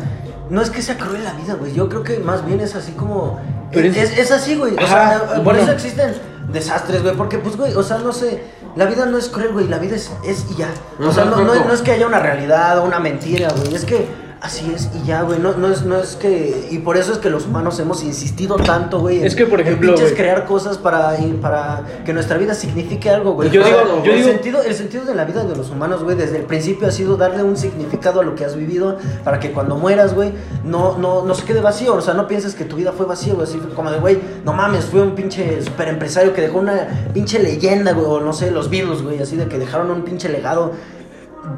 no 0.51 0.63
es 0.63 0.71
que 0.71 0.83
sea 0.83 0.97
cruel 0.97 1.25
la 1.25 1.33
vida, 1.35 1.55
güey. 1.55 1.73
Yo 1.75 1.89
creo 1.89 2.03
que 2.03 2.19
más 2.19 2.45
bien 2.47 2.61
es 2.61 2.75
así 2.75 2.93
como. 2.93 3.41
Pero 3.73 3.89
es, 3.89 3.97
es- 4.19 4.31
así, 4.31 4.57
güey. 4.57 4.75
O 4.75 4.87
sea, 4.87 5.41
por 5.45 5.57
eso 5.57 5.73
existen 5.73 6.15
desastres, 6.53 7.03
güey. 7.03 7.15
Porque, 7.17 7.39
pues, 7.39 7.57
güey, 7.57 7.75
o 7.75 7.83
sea, 7.83 7.99
no 7.99 8.13
sé. 8.13 8.43
La 8.77 8.87
vida 8.87 9.07
no 9.07 9.17
es 9.19 9.29
cruel, 9.29 9.53
güey. 9.53 9.69
La 9.69 9.79
vida 9.79 9.97
es, 9.97 10.11
es 10.25 10.47
y 10.51 10.57
ya. 10.57 10.69
O 11.01 11.11
sea, 11.13 11.25
no, 11.25 11.37
no, 11.43 11.55
no 11.55 11.73
es 11.73 11.81
que 11.83 11.93
haya 11.93 12.07
una 12.07 12.19
realidad 12.21 12.79
o 12.79 12.85
una 12.85 13.01
mentira, 13.01 13.49
güey. 13.57 13.75
Es 13.75 13.85
que 13.85 14.07
así 14.41 14.71
es 14.75 14.91
y 14.95 15.07
ya, 15.07 15.23
güey. 15.23 15.39
No, 15.39 15.55
no, 15.55 15.69
es, 15.69 15.83
no 15.83 15.97
es 15.99 16.17
que. 16.17 16.69
Y 16.71 16.79
por 16.79 16.97
eso 16.97 17.13
es 17.13 17.19
que 17.19 17.31
los 17.31 17.47
humanos 17.47 17.79
hemos 17.81 18.03
insistido 18.05 18.57
tanto, 18.57 19.01
güey. 19.01 19.25
Es 19.25 19.35
que, 19.35 19.47
por 19.47 19.61
ejemplo, 19.61 19.95
crear 20.17 20.45
cosas 20.47 20.79
para, 20.79 21.17
para 21.41 21.83
que 22.05 22.13
nuestra 22.13 22.37
vida 22.39 22.55
signifique 22.55 23.11
algo, 23.11 23.33
güey. 23.33 23.51
Yo 23.51 23.65
digo- 23.65 24.03
yo 24.05 24.13
el 24.13 24.19
digo- 24.19 24.29
sentido, 24.29 24.63
el 24.63 24.75
sentido 24.75 25.05
de 25.05 25.15
la 25.15 25.25
vida 25.25 25.45
de 25.45 25.57
los 25.57 25.71
humanos, 25.71 26.03
güey, 26.05 26.17
desde 26.17 26.37
el 26.39 26.45
principio 26.45 26.89
ha 26.89 26.91
sido 26.93 27.17
darle 27.17 27.43
un 27.43 27.57
significado 27.57 28.21
a 28.21 28.25
lo 28.25 28.35
que 28.35 28.45
has 28.45 28.57
vivido 28.57 28.99
para 29.25 29.41
que 29.41 29.53
cuando 29.53 29.77
mueras, 29.77 30.15
güey, 30.15 30.33
no, 30.65 30.97
no, 30.99 31.25
no 31.25 31.35
se 31.35 31.45
quede 31.45 31.61
vacío. 31.61 31.95
O 31.95 32.01
sea, 32.01 32.15
no 32.15 32.27
pienses 32.29 32.55
que 32.55 32.65
tu 32.65 32.77
vida 32.77 32.93
fue 32.93 33.07
vacía, 33.07 33.35
güey. 33.35 33.47
Así 33.47 33.59
como 33.75 33.91
de, 33.91 33.99
güey, 33.99 34.21
no 34.45 34.53
mames, 34.53 34.85
fue 34.87 35.01
un 35.03 35.15
pinche 35.15 35.63
super 35.63 35.89
empresario 35.89 36.33
que 36.33 36.43
dejó 36.43 36.59
una 36.59 37.09
pinche 37.13 37.39
leyenda, 37.39 37.93
güey, 37.93 38.07
o 38.07 38.21
no 38.21 38.33
sé, 38.33 38.51
los 38.51 38.71
Beatles, 38.71 39.03
güey, 39.03 39.21
así 39.21 39.37
de 39.37 39.47
que 39.47 39.59
dejaron 39.59 39.91
un 39.91 40.03
pinche 40.03 40.29
legado 40.29 40.73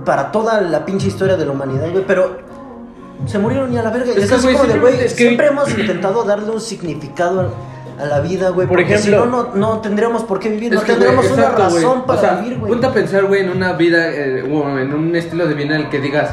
para 0.04 0.30
toda 0.32 0.60
la 0.60 0.84
pinche 0.84 1.06
historia 1.08 1.36
de 1.36 1.46
la 1.46 1.52
humanidad, 1.52 1.90
güey. 1.90 2.04
Pero 2.06 2.47
se 3.26 3.38
murieron 3.38 3.72
y 3.72 3.78
a 3.78 3.82
la 3.82 3.90
verga. 3.90 4.12
Es 4.12 4.16
Es, 4.18 4.28
que, 4.28 4.34
así 4.36 4.42
güey, 4.44 4.54
como 4.54 4.66
de, 4.66 4.72
siempre- 4.72 4.96
güey, 4.96 5.08
siempre 5.08 5.46
hemos 5.48 5.70
intentado 5.78 6.24
darle 6.24 6.50
un 6.50 6.60
significado 6.60 7.52
a, 8.00 8.04
la 8.04 8.20
vida, 8.20 8.50
güey. 8.50 8.66
Por 8.68 8.76
porque 8.78 8.94
ejemplo- 8.94 9.24
si 9.24 9.30
no, 9.30 9.44
no, 9.44 9.54
no 9.54 9.80
tendríamos 9.80 10.22
por 10.24 10.38
qué 10.38 10.50
vivir, 10.50 10.72
no 10.72 10.80
tendríamos 10.82 11.26
una 11.30 11.42
exacto, 11.42 11.62
razón 11.64 12.06
para 12.06 12.18
o 12.18 12.22
sea, 12.22 12.34
vivir, 12.36 12.58
güey. 12.58 12.72
Ponte 12.72 12.86
a 12.86 12.92
pensar, 12.92 13.24
güey, 13.26 13.42
en 13.42 13.50
una 13.50 13.72
vida, 13.72 14.08
eh, 14.08 14.42
bueno, 14.42 14.78
en 14.78 14.94
un 14.94 15.14
estilo 15.16 15.46
de 15.46 15.54
vida 15.54 15.74
en 15.76 15.82
el 15.82 15.88
que 15.88 16.00
digas, 16.00 16.30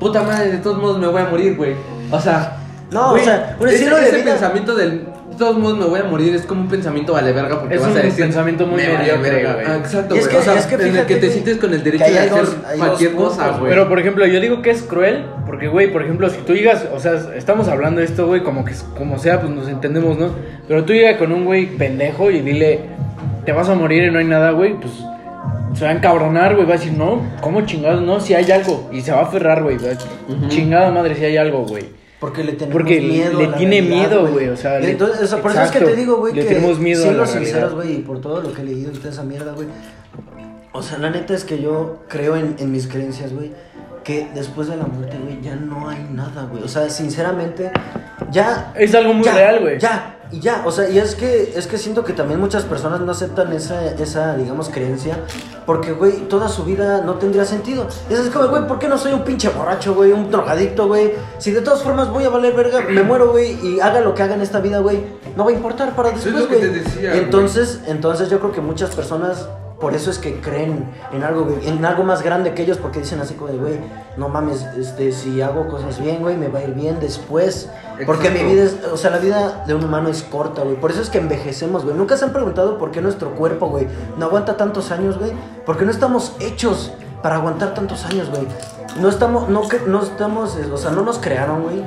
puta 0.00 0.22
madre, 0.22 0.50
de 0.52 0.58
todos 0.58 0.78
modos 0.78 0.98
me 0.98 1.06
voy 1.08 1.20
a 1.22 1.26
morir, 1.26 1.56
güey. 1.56 1.74
O 2.10 2.20
sea, 2.20 2.57
No, 2.90 3.10
güey, 3.10 3.22
o 3.22 3.24
sea, 3.24 3.56
un 3.60 3.66
ese- 3.68 3.76
estilo 3.76 3.96
de 3.96 4.02
ese 4.08 4.16
vida- 4.16 4.24
pensamiento 4.32 4.74
del, 4.74 4.90
de 5.30 5.36
todos 5.36 5.58
modos 5.58 5.78
me 5.78 5.84
voy 5.84 6.00
a 6.00 6.04
morir, 6.04 6.34
es 6.34 6.42
como 6.46 6.62
un 6.62 6.68
pensamiento 6.68 7.12
vale 7.12 7.32
verga 7.32 7.60
porque 7.60 7.74
Es 7.74 7.80
vas 7.82 7.90
un 7.90 7.98
a 7.98 8.00
decir. 8.02 8.24
pensamiento 8.24 8.66
muy 8.66 8.76
"Me 8.82 8.86
vale 8.88 8.98
mediocre, 8.98 9.30
verga". 9.30 9.52
güey. 9.54 9.66
Ah, 9.68 9.76
exacto, 9.76 10.14
Y 10.14 10.18
es 10.18 10.24
güey. 10.24 10.36
que- 10.36 10.40
o 10.40 10.44
sea, 10.44 10.58
es 10.58 10.66
que 10.66 10.74
en 10.76 10.80
el 10.80 10.90
fíjate, 10.92 11.06
que 11.06 11.14
te 11.14 11.20
güey, 11.26 11.32
sientes 11.32 11.56
con 11.58 11.72
el 11.74 11.78
que 11.78 11.84
derecho 11.84 12.04
ahí 12.04 12.12
de 12.12 12.18
hay 12.18 12.28
hacer 12.28 12.44
dos- 12.46 12.56
hay 12.66 12.78
cualquier 12.78 13.12
cosa, 13.14 13.48
güey. 13.58 13.70
Pero 13.70 13.88
por 13.88 13.98
ejemplo, 14.00 14.26
yo 14.26 14.40
digo 14.40 14.62
que 14.62 14.70
es 14.70 14.82
cruel, 14.82 15.24
porque 15.46 15.68
güey, 15.68 15.92
por 15.92 16.02
ejemplo, 16.02 16.30
si 16.30 16.38
tú 16.38 16.54
llegas, 16.54 16.86
o 16.94 16.98
sea, 16.98 17.12
estamos 17.36 17.68
hablando 17.68 18.00
de 18.00 18.06
esto, 18.06 18.26
güey, 18.26 18.42
como 18.42 18.64
que 18.64 18.72
como 18.96 19.18
sea, 19.18 19.40
pues 19.40 19.52
nos 19.52 19.68
entendemos, 19.68 20.18
¿no? 20.18 20.30
Pero 20.66 20.84
tú 20.84 20.92
llegas 20.94 21.16
con 21.18 21.30
un 21.32 21.44
güey 21.44 21.66
pendejo 21.66 22.30
y 22.30 22.40
dile, 22.40 22.80
te 23.44 23.52
vas 23.52 23.68
a 23.68 23.74
morir 23.74 24.04
y 24.04 24.10
no 24.10 24.18
hay 24.18 24.24
nada, 24.24 24.52
güey, 24.52 24.74
pues 24.80 24.92
se 25.74 25.84
va 25.84 25.90
a 25.90 25.94
encabronar, 25.94 26.54
güey, 26.54 26.66
va 26.66 26.74
a 26.74 26.78
decir, 26.78 26.94
no, 26.94 27.20
¿cómo 27.42 27.60
chingados? 27.66 28.00
No, 28.02 28.18
si 28.18 28.32
hay 28.34 28.50
algo. 28.50 28.88
Y 28.90 29.02
se 29.02 29.12
va 29.12 29.18
a 29.20 29.22
aferrar, 29.24 29.62
güey, 29.62 29.76
va 29.76 29.90
a 29.92 30.48
chingada 30.48 30.90
madre, 30.90 31.14
si 31.14 31.24
hay 31.26 31.36
algo, 31.36 31.64
güey. 31.66 31.84
Porque 32.20 32.42
le 32.42 32.52
tenemos 32.52 32.72
Porque 32.72 33.00
miedo. 33.00 33.38
le 33.38 33.46
a 33.46 33.48
la 33.50 33.56
tiene 33.56 33.80
realidad, 33.80 34.08
miedo, 34.08 34.26
güey, 34.32 34.48
o 34.48 34.56
sea, 34.56 34.78
le- 34.80 34.90
entonces, 34.90 35.22
o 35.22 35.26
sea, 35.28 35.40
por 35.42 35.52
eso 35.52 35.60
es 35.62 35.70
que 35.70 35.78
exacto, 35.78 35.94
te 35.94 36.00
digo, 36.00 36.16
güey, 36.16 36.34
le 36.34 36.42
que 36.42 36.48
tenemos 36.54 36.78
miedo 36.80 37.02
siendo 37.02 37.26
sinceros, 37.26 37.74
güey, 37.74 37.92
y 37.94 37.98
por 37.98 38.20
todo 38.20 38.40
lo 38.42 38.52
que 38.52 38.62
he 38.62 38.64
leído 38.64 38.90
toda 38.92 39.10
esa 39.10 39.22
mierda, 39.22 39.52
güey. 39.52 39.68
O 40.72 40.82
sea, 40.82 40.98
la 40.98 41.10
neta 41.10 41.34
es 41.34 41.44
que 41.44 41.60
yo 41.62 42.00
creo 42.08 42.36
en, 42.36 42.56
en 42.58 42.72
mis 42.72 42.88
creencias, 42.88 43.32
güey, 43.32 43.52
que 44.04 44.28
después 44.34 44.68
de 44.68 44.76
la 44.76 44.84
muerte, 44.84 45.16
güey, 45.22 45.40
ya 45.40 45.54
no 45.56 45.88
hay 45.88 46.04
nada, 46.12 46.44
güey. 46.50 46.62
O 46.62 46.68
sea, 46.68 46.88
sinceramente, 46.90 47.70
ya... 48.30 48.72
Es 48.76 48.94
algo 48.94 49.14
muy 49.14 49.24
ya, 49.24 49.34
real, 49.34 49.60
güey. 49.60 49.78
Ya, 49.78 50.17
y 50.30 50.40
ya, 50.40 50.62
o 50.66 50.70
sea, 50.70 50.88
y 50.90 50.98
es 50.98 51.14
que, 51.14 51.54
es 51.56 51.66
que 51.66 51.78
siento 51.78 52.04
que 52.04 52.12
también 52.12 52.38
muchas 52.38 52.64
personas 52.64 53.00
no 53.00 53.12
aceptan 53.12 53.52
esa, 53.52 53.92
esa 53.94 54.36
digamos, 54.36 54.68
creencia, 54.68 55.18
porque, 55.64 55.92
güey, 55.92 56.28
toda 56.28 56.48
su 56.48 56.64
vida 56.64 57.02
no 57.02 57.14
tendría 57.14 57.44
sentido. 57.46 57.86
Y 58.10 58.14
es 58.14 58.28
como, 58.28 58.48
güey, 58.48 58.66
¿por 58.66 58.78
qué 58.78 58.88
no 58.88 58.98
soy 58.98 59.12
un 59.12 59.24
pinche 59.24 59.48
borracho, 59.48 59.94
güey, 59.94 60.12
un 60.12 60.30
drogadicto, 60.30 60.86
güey? 60.86 61.12
Si 61.38 61.50
de 61.50 61.62
todas 61.62 61.82
formas 61.82 62.10
voy 62.10 62.24
a 62.24 62.28
valer 62.28 62.54
verga, 62.54 62.80
me 62.82 63.02
muero, 63.02 63.30
güey, 63.30 63.58
y 63.66 63.80
haga 63.80 64.00
lo 64.00 64.14
que 64.14 64.22
haga 64.22 64.34
en 64.34 64.42
esta 64.42 64.60
vida, 64.60 64.80
güey, 64.80 65.02
no 65.36 65.44
va 65.44 65.50
a 65.50 65.54
importar 65.54 65.96
para 65.96 66.10
Es 66.10 66.24
después, 66.24 66.46
güey. 66.48 66.82
Entonces, 67.18 67.80
entonces 67.86 68.28
yo 68.28 68.38
creo 68.38 68.52
que 68.52 68.60
muchas 68.60 68.94
personas... 68.94 69.48
Por 69.80 69.94
eso 69.94 70.10
es 70.10 70.18
que 70.18 70.40
creen 70.40 70.90
en 71.12 71.22
algo, 71.22 71.46
en 71.62 71.84
algo 71.84 72.02
más 72.02 72.22
grande 72.22 72.52
que 72.52 72.62
ellos, 72.62 72.78
porque 72.78 72.98
dicen 72.98 73.20
así 73.20 73.34
como 73.34 73.52
de, 73.52 73.58
güey, 73.58 73.74
no 74.16 74.28
mames, 74.28 74.62
este, 74.76 75.12
si 75.12 75.40
hago 75.40 75.68
cosas 75.68 76.00
bien, 76.00 76.20
güey, 76.20 76.36
me 76.36 76.48
va 76.48 76.58
a 76.58 76.64
ir 76.64 76.74
bien 76.74 76.98
después. 76.98 77.68
Porque 78.04 78.28
mi 78.30 78.42
vida 78.42 78.64
es, 78.64 78.76
o 78.92 78.96
sea, 78.96 79.10
la 79.10 79.18
vida 79.18 79.62
de 79.68 79.74
un 79.74 79.84
humano 79.84 80.08
es 80.08 80.24
corta, 80.24 80.62
güey. 80.62 80.74
Por 80.74 80.90
eso 80.90 81.00
es 81.00 81.10
que 81.10 81.18
envejecemos, 81.18 81.84
güey. 81.84 81.96
Nunca 81.96 82.16
se 82.16 82.24
han 82.24 82.32
preguntado 82.32 82.76
por 82.76 82.90
qué 82.90 83.00
nuestro 83.00 83.36
cuerpo, 83.36 83.68
güey, 83.68 83.86
no 84.16 84.26
aguanta 84.26 84.56
tantos 84.56 84.90
años, 84.90 85.16
güey. 85.16 85.30
Porque 85.64 85.84
no 85.84 85.92
estamos 85.92 86.32
hechos 86.40 86.92
para 87.22 87.36
aguantar 87.36 87.74
tantos 87.74 88.04
años, 88.04 88.28
güey. 88.30 88.42
No 89.00 89.08
estamos, 89.08 89.48
no, 89.48 89.68
que- 89.68 89.80
no 89.86 90.02
estamos, 90.02 90.56
eh, 90.56 90.68
o 90.72 90.76
sea, 90.76 90.90
no 90.90 91.02
nos 91.02 91.18
crearon, 91.18 91.62
güey. 91.62 91.84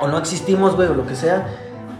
O 0.00 0.08
no 0.08 0.18
existimos, 0.18 0.74
güey, 0.74 0.88
o 0.88 0.94
lo 0.94 1.06
que 1.06 1.14
sea. 1.14 1.46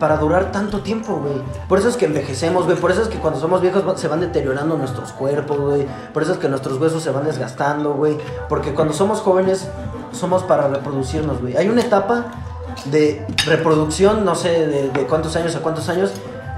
Para 0.01 0.17
durar 0.17 0.51
tanto 0.51 0.81
tiempo, 0.81 1.15
güey. 1.17 1.41
Por 1.69 1.79
eso 1.79 1.89
es 1.89 1.97
que 1.97 2.07
envejecemos, 2.07 2.65
güey. 2.65 2.77
Por 2.77 2.91
eso 2.91 3.03
es 3.03 3.09
que 3.09 3.19
cuando 3.19 3.39
somos 3.39 3.61
viejos 3.61 3.85
se 4.01 4.09
van 4.09 4.21
deteriorando 4.21 4.77
nuestros 4.77 5.13
cuerpos, 5.13 5.61
güey. 5.61 5.87
Por 6.13 6.23
eso 6.25 6.33
es 6.33 6.39
que 6.39 6.49
nuestros 6.49 6.81
huesos 6.81 7.03
se 7.03 7.11
van 7.11 7.25
desgastando, 7.25 7.93
güey. 7.93 8.19
Porque 8.49 8.75
cuando 8.75 8.95
somos 8.95 9.21
jóvenes 9.21 9.69
somos 10.13 10.43
para 10.43 10.67
reproducirnos, 10.67 11.41
güey. 11.41 11.57
Hay 11.57 11.69
una 11.69 11.83
etapa 11.83 12.33
de 12.87 13.25
reproducción, 13.47 14.25
no 14.25 14.35
sé, 14.35 14.67
de, 14.67 14.89
de 14.89 15.07
cuántos 15.07 15.37
años 15.37 15.55
a 15.55 15.61
cuántos 15.61 15.89
años. 15.89 16.13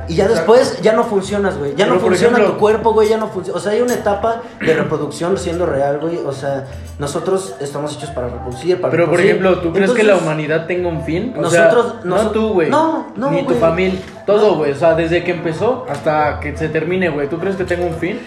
Y 0.09 0.15
ya 0.17 0.25
Exacto. 0.25 0.53
después 0.53 0.83
ya 0.83 0.93
no 0.95 1.05
funcionas, 1.05 1.59
güey. 1.59 1.73
Ya 1.77 1.85
Pero, 1.85 1.95
no 1.95 2.01
funciona 2.01 2.39
ejemplo- 2.39 2.55
tu 2.55 2.59
cuerpo, 2.61 2.93
güey. 2.93 3.09
Ya 3.09 3.19
no 3.19 3.29
funciona. 3.29 3.57
O 3.59 3.61
sea, 3.63 3.73
hay 3.73 3.81
una 3.81 3.95
etapa 3.95 4.43
de 4.61 4.75
reproducción 4.75 5.39
siendo 5.39 5.65
real, 5.67 5.99
güey. 6.01 6.19
O 6.19 6.33
sea, 6.33 6.67
nosotros 6.99 7.55
estamos 7.61 7.97
hechos 7.97 8.11
para 8.11 8.29
reproducir, 8.29 8.81
para 8.81 8.91
Pero 8.91 9.09
por 9.09 9.21
ejemplo, 9.21 9.59
¿tú 9.61 9.73
crees 9.73 9.93
que 9.93 10.03
la 10.03 10.17
humanidad 10.17 10.67
tenga 10.67 10.89
un 10.89 11.03
fin? 11.05 11.35
O 11.37 11.43
nosotros- 11.43 11.93
sea, 11.93 12.01
no 12.05 12.31
tú, 12.31 12.53
güey. 12.55 12.69
No, 12.71 13.13
no, 13.17 13.31
Ni 13.31 13.45
tu 13.47 13.55
familia, 13.55 14.01
todo, 14.27 14.53
No. 14.53 14.57
güey. 14.57 14.73
O 14.73 14.77
sea, 14.77 14.95
desde 14.95 15.25
que 15.25 15.33
empezó 15.33 15.87
hasta 15.89 16.41
que 16.41 16.57
se 16.57 16.69
termine, 16.69 17.09
güey. 17.11 17.29
¿Tú 17.29 17.39
crees 17.39 17.57
que 17.57 17.65
tenga 17.65 17.85
un 17.87 17.95
fin? 17.95 18.21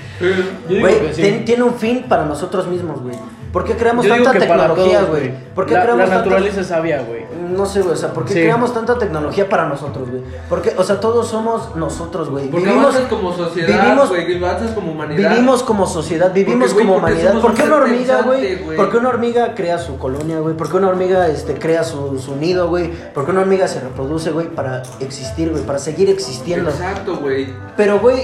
Digo 0.68 0.82
Güey, 0.82 1.14
sí. 1.14 1.44
tiene 1.46 1.64
un 1.64 1.76
fin 1.76 2.06
para 2.08 2.26
nosotros 2.26 2.68
mismos, 2.68 3.02
güey. 3.02 3.16
¿Por 3.52 3.64
qué 3.64 3.74
creamos 3.78 4.06
Yo 4.06 4.14
tanta 4.16 4.34
tecnología, 4.34 5.04
güey? 5.04 5.32
¿Por 5.56 5.66
qué 5.66 5.76
la, 5.76 5.84
creamos 5.84 6.00
la 6.10 6.16
tanta- 6.16 6.26
naturaleza 6.26 6.60
es 6.60 6.68
sabia, 6.68 7.02
güey. 7.08 7.24
No 7.56 7.66
sé, 7.66 7.80
güey, 7.82 7.94
o 7.94 7.96
sea, 7.96 8.12
¿por 8.12 8.26
qué 8.26 8.34
Sí. 8.34 8.42
creamos 8.42 8.74
tanta 8.74 8.98
tecnología 8.98 9.48
para 9.48 9.70
nosotros, 9.70 10.10
güey? 10.10 10.22
Porque, 10.50 10.74
o 10.78 10.84
sea, 10.84 11.00
todos 11.00 11.30
somos 11.30 11.74
nosotros, 11.74 12.30
güey. 12.30 12.50
Porque 12.50 12.66
Vivimos, 12.66 12.88
avanzas 12.94 13.08
como 13.10 13.32
sociedad, 13.32 13.82
vivimos- 13.82 14.10
güey, 14.10 14.44
avanzas 14.44 14.72
como 14.72 14.92
humanidad. 14.92 15.30
vivimos 15.32 15.64
como 15.64 15.88
sociedad, 15.88 16.34
vivimos 16.34 16.72
Porque, 16.74 16.86
como 16.86 16.98
humanidad. 16.98 17.40
¿Por 17.40 17.54
qué 17.54 17.64
una 17.64 17.76
hormiga, 17.78 18.22
güey. 18.24 18.76
¿Por 18.76 18.92
qué 18.92 18.98
una 18.98 19.10
hormiga 19.10 19.56
crea 19.56 19.78
su 19.78 19.98
colonia, 19.98 20.40
güey? 20.40 20.58
¿Por 20.58 20.70
qué 20.70 20.76
una 20.76 20.90
hormiga 20.90 21.28
este, 21.30 21.54
crea 21.54 21.86
su, 21.86 22.20
su 22.20 22.36
nido, 22.36 22.68
güey? 22.68 22.92
¿Por 23.14 23.24
qué 23.24 23.32
una 23.32 23.40
hormiga 23.42 23.70
se 23.70 23.80
reproduce, 23.80 24.32
güey? 24.32 24.48
Para 24.50 24.84
existir, 25.00 25.52
güey, 25.52 25.64
para 25.64 25.80
seguir 25.86 26.10
existiendo. 26.10 26.70
Exacto, 26.70 27.18
güey. 27.18 27.48
Pero, 27.78 28.00
güey, 28.00 28.24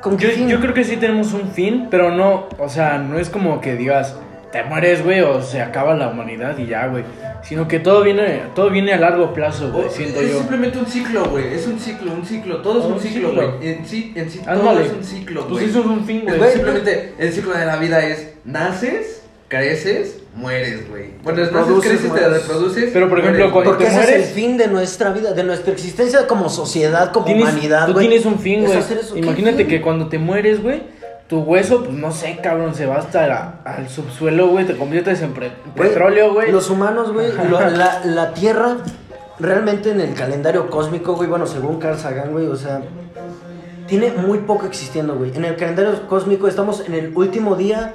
¿con 0.00 0.16
qué 0.16 0.28
Yo, 0.28 0.32
fin? 0.32 0.48
yo 0.48 0.60
creo 0.60 0.72
que 0.74 0.84
sí 0.84 0.96
tenemos 0.96 1.32
un 1.32 1.50
fin, 1.50 1.88
pero 1.90 2.10
no, 2.10 2.48
o 2.58 2.68
sea, 2.68 2.98
no 2.98 3.18
es 3.18 3.28
como 3.30 3.60
que 3.60 3.74
digas, 3.76 4.16
te 4.52 4.62
mueres, 4.62 5.02
güey, 5.04 5.20
o 5.20 5.42
se 5.42 5.60
acaba 5.60 5.94
la 5.94 6.08
humanidad 6.08 6.56
y 6.58 6.66
ya, 6.66 6.86
güey. 6.86 7.04
Sino 7.42 7.68
que 7.68 7.78
todo 7.78 8.02
viene, 8.02 8.42
todo 8.54 8.70
viene 8.70 8.94
a 8.94 8.96
largo 8.96 9.34
plazo, 9.34 9.70
güey, 9.70 9.90
siento 9.90 10.20
es 10.20 10.30
yo. 10.32 10.38
simplemente 10.38 10.78
un 10.78 10.86
ciclo, 10.86 11.24
güey. 11.26 11.52
Es 11.52 11.66
un 11.66 11.78
ciclo, 11.78 12.12
un 12.12 12.24
ciclo. 12.24 12.62
Todo 12.62 12.78
es 12.78 12.84
Un 12.86 12.92
un 12.94 13.00
ciclo, 13.00 13.32
güey. 13.34 13.48
En 13.68 13.84
sí, 13.84 14.12
en 14.14 14.30
sí, 14.30 14.40
todo 14.40 14.80
es 14.80 14.92
un 14.92 15.04
ciclo, 15.04 15.40
Pues 15.42 15.52
güey. 15.52 15.64
eso 15.66 15.80
es 15.80 15.86
un 15.86 16.04
fin, 16.06 16.22
güey. 16.24 16.38
Güey, 16.38 16.52
Simplemente 16.52 17.14
el 17.18 17.32
ciclo 17.32 17.52
de 17.52 17.66
la 17.66 17.76
vida 17.76 18.06
es 18.06 18.32
naces, 18.44 19.23
creces, 19.58 20.18
mueres, 20.34 20.88
güey. 20.90 21.10
Bueno, 21.22 21.44
Reproduces, 21.44 21.90
creces, 21.90 22.02
te 22.02 22.08
mueres. 22.20 22.42
reproduces. 22.46 22.90
Pero, 22.92 23.08
por 23.08 23.18
ejemplo, 23.20 23.38
mueres, 23.38 23.52
cuando 23.52 23.70
Porque 23.72 23.84
te 23.86 23.90
ese 23.90 24.02
es 24.02 24.28
el 24.28 24.34
fin 24.34 24.56
de 24.56 24.66
nuestra 24.68 25.12
vida, 25.12 25.32
de 25.32 25.44
nuestra 25.44 25.72
existencia 25.72 26.26
como 26.26 26.48
sociedad, 26.48 27.12
como 27.12 27.26
Tienes- 27.26 27.42
humanidad, 27.44 27.86
Tú 27.86 27.92
güey. 27.94 28.08
tienes 28.08 28.26
un 28.26 28.38
fin, 28.38 28.64
güey. 28.64 28.76
hacer 28.78 28.98
eso. 28.98 29.14
¿Qué 29.14 29.20
Imagínate 29.20 29.58
fin? 29.58 29.68
que 29.68 29.80
cuando 29.82 30.08
te 30.08 30.18
mueres, 30.18 30.62
güey, 30.62 30.82
tu 31.28 31.40
hueso, 31.40 31.84
pues 31.84 31.96
no 31.96 32.10
sé, 32.12 32.38
cabrón, 32.42 32.74
se 32.74 32.86
va 32.86 32.96
hasta 32.96 33.26
la- 33.26 33.60
al 33.64 33.88
subsuelo, 33.88 34.48
güey, 34.48 34.66
te 34.66 34.76
conviertes 34.76 35.22
en 35.22 35.32
pre- 35.32 35.52
petróleo, 35.76 36.34
güey. 36.34 36.50
Los 36.52 36.68
humanos, 36.68 37.12
güey, 37.12 37.28
lo- 37.48 37.60
la, 37.70 38.02
la 38.04 38.34
Tierra, 38.34 38.76
realmente 39.38 39.90
en 39.90 40.00
el 40.00 40.14
calendario 40.14 40.68
cósmico, 40.68 41.14
güey, 41.14 41.28
bueno, 41.28 41.46
según 41.46 41.78
Carl 41.78 41.98
Sagan, 41.98 42.32
güey, 42.32 42.46
o 42.46 42.56
sea, 42.56 42.82
tiene 43.86 44.12
muy 44.12 44.38
poco 44.38 44.66
existiendo, 44.66 45.14
güey. 45.16 45.34
En 45.34 45.44
el 45.44 45.56
calendario 45.56 46.06
cósmico 46.08 46.48
estamos 46.48 46.84
en 46.86 46.94
el 46.94 47.12
último 47.16 47.54
día 47.56 47.94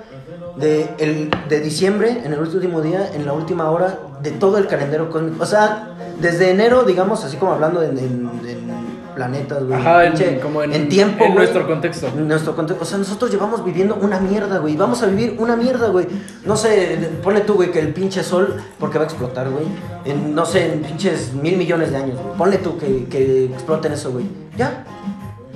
de, 0.58 0.90
el, 1.00 1.30
de 1.50 1.60
diciembre, 1.62 2.22
en 2.24 2.34
el 2.34 2.40
último 2.40 2.82
día, 2.82 3.10
en 3.14 3.26
la 3.26 3.34
última 3.34 3.70
hora 3.72 4.00
de 4.22 4.32
todo 4.32 4.58
el 4.58 4.68
calendario 4.68 5.10
cósmico. 5.10 5.44
O 5.44 5.46
sea, 5.46 5.96
desde 6.20 6.52
enero, 6.52 6.84
digamos, 6.84 7.24
así 7.24 7.38
como 7.38 7.54
hablando 7.54 7.82
en, 7.84 7.98
en- 7.98 8.30
en 8.48 8.70
planetas, 9.16 9.64
güey. 9.64 9.80
Ajá, 9.80 10.06
en- 10.06 10.14
Pinche- 10.14 10.40
como 10.40 10.64
en- 10.64 10.88
tiempo, 10.90 11.24
en 11.24 11.32
güey. 11.34 11.38
nuestro 11.46 11.68
contexto. 11.68 12.08
En 12.08 12.28
nuestro 12.28 12.56
contexto. 12.56 12.84
O 12.84 12.88
sea, 12.88 12.98
nosotros 12.98 13.32
llevamos 13.32 13.64
viviendo 13.66 13.96
una 13.96 14.20
mierda, 14.20 14.60
güey. 14.60 14.74
y 14.74 14.78
Vamos 14.78 15.02
a 15.04 15.08
vivir 15.08 15.36
una 15.40 15.56
mierda, 15.56 15.90
güey. 15.90 16.08
No 16.46 16.56
sé, 16.56 16.98
pone 17.24 17.42
tú, 17.42 17.56
güey, 17.56 17.72
que 17.72 17.80
el 17.80 17.94
pinche 17.94 18.24
sol, 18.24 18.56
porque 18.80 18.98
va 18.98 19.04
a 19.06 19.08
explotar, 19.08 19.50
güey. 19.50 19.66
En, 20.06 20.34
no 20.36 20.46
sé, 20.46 20.74
en 20.74 20.82
pinches 20.82 21.34
mil 21.34 21.58
millones 21.58 21.92
de 21.92 21.98
años, 21.98 22.18
güey. 22.22 22.38
Ponle 22.38 22.58
tú 22.60 22.78
que, 22.78 23.06
que 23.06 23.46
exploten 23.46 23.92
eso, 23.94 24.12
güey. 24.12 24.26
Ya. 24.58 24.86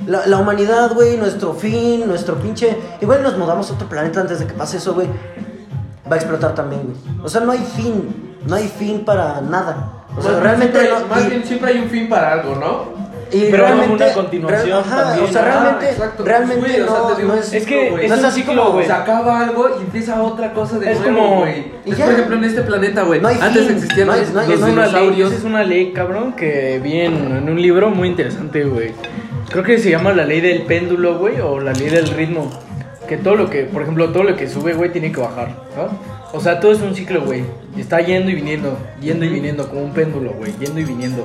La, 0.07 0.25
la 0.27 0.37
humanidad, 0.37 0.93
güey, 0.93 1.17
nuestro 1.17 1.53
fin, 1.53 2.05
nuestro 2.07 2.35
pinche. 2.35 2.75
Igual 3.01 3.23
nos 3.23 3.37
mudamos 3.37 3.69
a 3.69 3.73
otro 3.73 3.87
planeta 3.87 4.19
antes 4.21 4.39
de 4.39 4.47
que 4.47 4.53
pase 4.53 4.77
eso, 4.77 4.93
güey. 4.93 5.07
Va 6.11 6.15
a 6.15 6.19
explotar 6.19 6.53
también, 6.55 6.81
güey. 6.83 6.97
O 7.23 7.29
sea, 7.29 7.41
no 7.41 7.51
hay 7.51 7.59
fin. 7.59 8.35
No 8.45 8.55
hay 8.55 8.67
fin 8.67 9.05
para 9.05 9.39
nada. 9.41 10.03
O 10.17 10.21
sea, 10.21 10.33
Más- 10.33 10.41
realmente. 10.43 10.77
siempre 10.79 10.95
hay- 10.97 11.01
no- 11.03 11.07
más 11.07 11.25
y- 11.25 11.29
bien 11.29 11.43
siempre 11.45 11.71
hay 11.71 11.79
un 11.79 11.89
fin 11.89 12.09
para 12.09 12.33
algo, 12.33 12.55
¿no? 12.55 13.03
y 13.31 13.45
Pero 13.49 13.63
realmente, 13.65 14.03
una 14.03 14.13
continuación 14.13 14.67
real- 14.67 14.79
ajá, 14.85 15.03
también. 15.05 15.25
O 15.27 15.33
sea, 15.33 15.41
Ah, 15.41 15.45
realmente, 15.45 15.89
exacto. 15.89 16.23
realmente 16.23 16.59
Güey, 16.67 16.81
o 16.81 16.85
sea, 16.87 16.97
no, 16.99 17.15
digo, 17.15 17.27
no 17.29 17.33
es. 17.39 17.53
Es 17.53 17.65
que 17.65 17.89
güey. 17.89 18.03
es 18.05 18.11
no 18.11 18.15
es 18.17 18.23
así 18.25 18.41
ciclo, 18.41 18.61
como- 18.61 18.73
güey. 18.75 18.85
Se 18.85 18.91
acaba 18.91 19.39
algo 19.39 19.69
y 19.79 19.81
empieza 19.81 20.21
otra 20.21 20.53
cosa 20.53 20.77
de 20.77 20.91
Es 20.91 20.99
nuevo, 20.99 21.17
como- 21.17 21.39
güey. 21.39 21.65
y. 21.85 21.93
Por 21.93 22.11
ejemplo, 22.11 22.35
en 22.35 22.43
este 22.43 22.61
planeta, 22.61 23.01
güey. 23.03 23.21
No 23.21 23.29
hay 23.29 23.37
Antes 23.41 23.65
fin, 23.65 23.75
existían 23.77 24.05
no 24.07 24.13
hay- 24.13 24.19
los, 24.21 24.33
no 24.33 24.39
hay- 24.41 24.47
los 24.49 24.55
es 24.57 24.61
una 24.61 24.69
ley, 24.69 24.85
dinosaurios. 24.91 25.29
esa 25.31 25.39
es 25.39 25.45
una 25.45 25.63
ley, 25.63 25.93
cabrón, 25.93 26.33
que 26.33 26.79
vi 26.83 26.99
en, 27.01 27.13
en 27.37 27.49
un 27.49 27.59
libro 27.59 27.89
muy 27.89 28.09
interesante, 28.09 28.65
güey. 28.65 28.91
Creo 29.49 29.63
que 29.63 29.77
se 29.77 29.89
llama 29.89 30.13
la 30.13 30.25
ley 30.25 30.41
del 30.41 30.63
péndulo, 30.63 31.17
güey, 31.17 31.39
o 31.39 31.59
la 31.59 31.73
ley 31.73 31.89
del 31.89 32.07
ritmo. 32.07 32.49
Que 33.07 33.17
todo 33.17 33.35
lo 33.35 33.49
que, 33.49 33.63
por 33.63 33.83
ejemplo, 33.83 34.09
todo 34.09 34.23
lo 34.23 34.35
que 34.35 34.47
sube, 34.47 34.73
güey, 34.73 34.91
tiene 34.91 35.11
que 35.11 35.19
bajar, 35.19 35.49
¿no? 35.75 36.13
O 36.31 36.39
sea, 36.39 36.59
todo 36.59 36.71
es 36.71 36.81
un 36.81 36.95
ciclo, 36.95 37.21
güey. 37.21 37.43
Está 37.77 38.01
yendo 38.01 38.31
y 38.31 38.35
viniendo, 38.35 38.77
yendo 39.01 39.25
y 39.25 39.29
viniendo, 39.29 39.69
como 39.69 39.83
un 39.83 39.93
péndulo, 39.93 40.33
güey, 40.33 40.53
yendo 40.59 40.79
y 40.79 40.83
viniendo. 40.83 41.23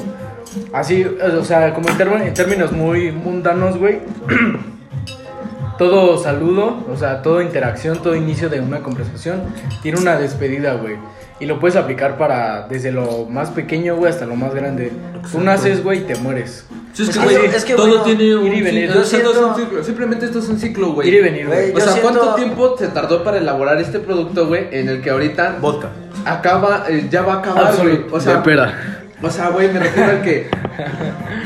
Así, 0.72 1.04
o 1.04 1.44
sea, 1.44 1.72
como 1.72 1.88
en, 1.88 2.22
en 2.22 2.34
términos 2.34 2.72
muy 2.72 3.12
mundanos, 3.12 3.78
güey. 3.78 4.00
todo 5.78 6.18
saludo, 6.18 6.84
o 6.92 6.96
sea, 6.96 7.22
toda 7.22 7.42
interacción, 7.42 8.02
todo 8.02 8.16
inicio 8.16 8.48
de 8.48 8.60
una 8.60 8.80
conversación 8.80 9.42
tiene 9.82 9.98
una 9.98 10.18
despedida, 10.18 10.74
güey. 10.74 10.96
Y 11.40 11.46
lo 11.46 11.60
puedes 11.60 11.76
aplicar 11.76 12.16
para 12.18 12.66
desde 12.68 12.90
lo 12.90 13.26
más 13.26 13.50
pequeño, 13.50 13.94
güey, 13.96 14.10
hasta 14.10 14.26
lo 14.26 14.34
más 14.34 14.52
grande. 14.54 14.90
Tú 15.30 15.40
naces, 15.40 15.84
güey, 15.84 15.98
y 16.00 16.02
te 16.02 16.16
mueres. 16.16 16.64
Sí, 16.92 17.04
es 17.04 17.10
que, 17.16 17.22
güey, 17.22 17.46
es 17.46 17.64
que, 17.64 17.74
todo 17.74 17.86
bueno, 17.86 18.02
tiene 18.02 18.34
un 18.34 18.46
ir 18.48 18.54
y 18.54 18.62
venir. 18.62 18.82
ciclo. 18.88 18.94
Yo 18.94 19.00
o 19.00 19.04
sea, 19.04 19.22
todo 19.22 19.30
es 19.30 19.38
un 19.38 19.44
siento- 19.54 19.60
ciclo. 19.70 19.84
Simplemente 19.84 20.26
esto 20.26 20.38
es 20.40 20.48
un 20.48 20.58
ciclo, 20.58 20.92
güey. 20.94 21.08
Ir 21.08 21.14
y 21.14 21.20
venir, 21.20 21.46
Güey. 21.46 21.72
O 21.72 21.78
sea, 21.80 21.92
siento- 21.92 22.02
¿cuánto 22.02 22.34
tiempo 22.34 22.76
se 22.76 22.88
tardó 22.88 23.22
para 23.22 23.38
elaborar 23.38 23.80
este 23.80 24.00
producto, 24.00 24.48
güey? 24.48 24.66
En 24.72 24.88
el 24.88 25.00
que 25.00 25.10
ahorita 25.10 25.58
Vodka. 25.60 25.90
acaba, 26.24 26.86
eh, 26.88 27.06
ya 27.08 27.22
va 27.22 27.34
a 27.34 27.38
acabar, 27.38 27.76
güey. 27.76 28.00
O 28.10 28.18
sea, 28.18 28.38
de 28.38 28.42
pera. 28.42 29.04
o 29.22 29.30
sea, 29.30 29.50
güey, 29.50 29.72
me 29.72 29.78
refiero 29.78 30.10
al 30.10 30.22
que 30.22 30.48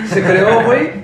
se 0.09 0.23
creó, 0.23 0.65
güey. 0.65 1.02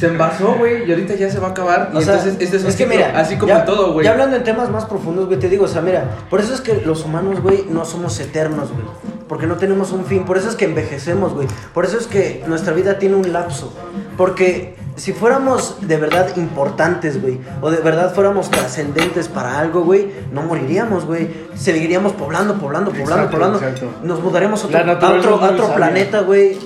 Se 0.00 0.06
envasó, 0.06 0.54
güey, 0.54 0.88
y 0.88 0.90
ahorita 0.90 1.14
ya 1.14 1.28
se 1.28 1.38
va 1.40 1.48
a 1.48 1.50
acabar. 1.50 1.90
O 1.92 2.00
sea, 2.00 2.14
entonces 2.14 2.40
este 2.40 2.56
es 2.56 2.62
un 2.62 2.70
es 2.70 2.76
que 2.76 2.86
mira, 2.86 3.12
así 3.16 3.36
como 3.36 3.52
ya, 3.52 3.58
en 3.60 3.64
todo, 3.66 3.92
güey. 3.92 4.06
Ya 4.06 4.12
hablando 4.12 4.36
en 4.36 4.44
temas 4.44 4.70
más 4.70 4.86
profundos, 4.86 5.26
güey, 5.26 5.38
te 5.38 5.50
digo, 5.50 5.66
o 5.66 5.68
sea, 5.68 5.82
mira, 5.82 6.16
por 6.30 6.40
eso 6.40 6.54
es 6.54 6.62
que 6.62 6.80
los 6.86 7.04
humanos, 7.04 7.42
güey, 7.42 7.66
no 7.68 7.84
somos 7.84 8.18
eternos, 8.18 8.70
güey. 8.72 8.84
Porque 9.28 9.46
no 9.46 9.56
tenemos 9.56 9.92
un 9.92 10.06
fin, 10.06 10.24
por 10.24 10.38
eso 10.38 10.48
es 10.48 10.56
que 10.56 10.64
envejecemos, 10.64 11.34
güey. 11.34 11.46
Por 11.74 11.84
eso 11.84 11.98
es 11.98 12.06
que 12.06 12.42
nuestra 12.46 12.72
vida 12.72 12.98
tiene 12.98 13.14
un 13.16 13.30
lapso. 13.30 13.76
Porque 14.16 14.74
si 14.96 15.12
fuéramos 15.12 15.76
de 15.82 15.98
verdad 15.98 16.34
importantes, 16.36 17.20
güey, 17.20 17.38
o 17.60 17.70
de 17.70 17.82
verdad 17.82 18.14
fuéramos 18.14 18.50
trascendentes 18.50 19.28
para 19.28 19.58
algo, 19.58 19.82
güey, 19.82 20.10
no 20.32 20.42
moriríamos, 20.42 21.04
güey. 21.04 21.28
Seguiríamos 21.54 22.12
poblando, 22.12 22.54
poblando, 22.54 22.90
poblando, 22.90 23.14
Exacto, 23.14 23.30
poblando. 23.30 23.58
exacto. 23.58 23.86
Nos 24.02 24.22
mudaremos 24.22 24.64
a 24.64 24.66
otro, 24.66 24.78
a 24.78 25.12
otro, 25.16 25.40
a 25.44 25.50
otro 25.50 25.74
planeta, 25.74 26.20
güey, 26.20 26.58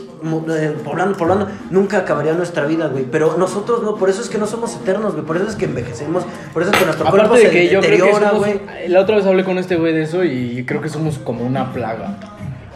poblando, 0.85 1.16
poblando, 1.16 1.49
nunca 1.71 1.99
acabaría 1.99 2.33
nuestra 2.35 2.64
vida, 2.66 2.88
güey. 2.88 3.04
Pero 3.04 3.37
nosotros 3.38 3.83
no, 3.83 3.97
por 3.97 4.11
eso 4.11 4.21
es 4.23 4.28
que 4.28 4.38
no 4.38 4.47
somos 4.47 4.75
eternos, 4.76 5.12
güey. 5.14 5.25
Por 5.25 5.37
eso 5.37 5.47
es 5.49 5.57
que 5.57 5.66
envejecemos, 5.66 6.25
por 6.52 6.62
eso 6.62 6.73
es 6.73 6.78
que 6.78 6.85
nuestro 6.85 7.04
cuerpo 7.11 7.26
Aparte 7.26 7.45
de 7.45 7.50
se 7.50 7.57
que 7.57 7.69
yo 7.73 7.81
creo 7.81 7.90
que 7.90 7.97
deteriora, 7.97 8.28
somos, 8.31 8.45
güey. 8.47 8.61
la 8.88 9.00
otra 9.00 9.16
vez 9.16 9.26
hablé 9.26 9.45
con 9.45 9.59
este 9.59 9.76
güey 9.76 9.93
de 9.93 10.02
eso 10.02 10.25
y 10.25 10.64
creo 10.66 10.81
que 10.81 10.88
somos 10.88 11.19
como 11.19 11.45
una 11.45 11.73
plaga. 11.73 12.16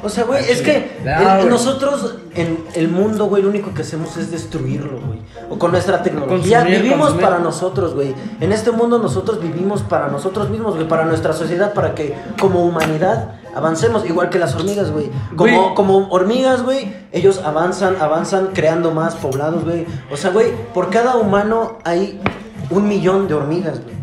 O 0.00 0.09
sea, 0.09 0.23
güey, 0.23 0.45
es 0.49 0.62
que 0.62 0.93
Ah, 1.05 1.33
el- 1.33 1.37
güey. 1.38 1.49
nosotros 1.49 2.14
en 2.37 2.59
el 2.75 2.87
mundo, 2.87 3.25
güey, 3.26 3.43
lo 3.43 3.49
único 3.49 3.75
que 3.75 3.83
hacemos 3.83 4.17
es 4.17 4.31
destruirlo, 4.31 5.00
güey. 5.05 5.19
O 5.50 5.59
con 5.59 5.73
nuestra 5.73 6.05
tecnología. 6.05 6.59
Consumir, 6.61 6.83
vivimos 6.83 7.00
consumir. 7.09 7.25
para 7.26 7.38
nosotros, 7.40 7.95
güey. 7.95 8.14
En 8.40 8.52
este 8.52 8.71
mundo 8.71 9.00
nosotros 9.00 9.40
vivimos 9.43 9.83
para 9.83 10.07
nosotros 10.07 10.50
mismos, 10.50 10.76
güey. 10.76 10.87
Para 10.87 11.05
nuestra 11.05 11.33
sociedad, 11.33 11.73
para 11.75 11.97
que 11.97 12.14
como 12.40 12.64
humanidad 12.64 13.33
avancemos. 13.59 14.05
Igual 14.07 14.31
que 14.31 14.38
las 14.38 14.55
hormigas, 14.55 14.91
güey. 14.91 15.11
Como, 15.37 15.62
Güey. 15.65 15.75
como 15.75 16.09
hormigas, 16.09 16.62
güey, 16.62 16.93
ellos 17.12 17.41
avanzan, 17.45 17.97
avanzan 18.00 18.49
creando 18.55 18.93
más 18.93 19.15
poblados, 19.17 19.65
güey. 19.65 19.85
O 20.11 20.17
sea, 20.17 20.31
güey, 20.31 20.53
por 20.73 20.88
cada 20.91 21.17
humano 21.17 21.79
hay 21.85 22.21
un 22.71 22.88
millón 22.88 23.29
de 23.29 23.35
hormigas, 23.35 23.81
güey. 23.83 23.97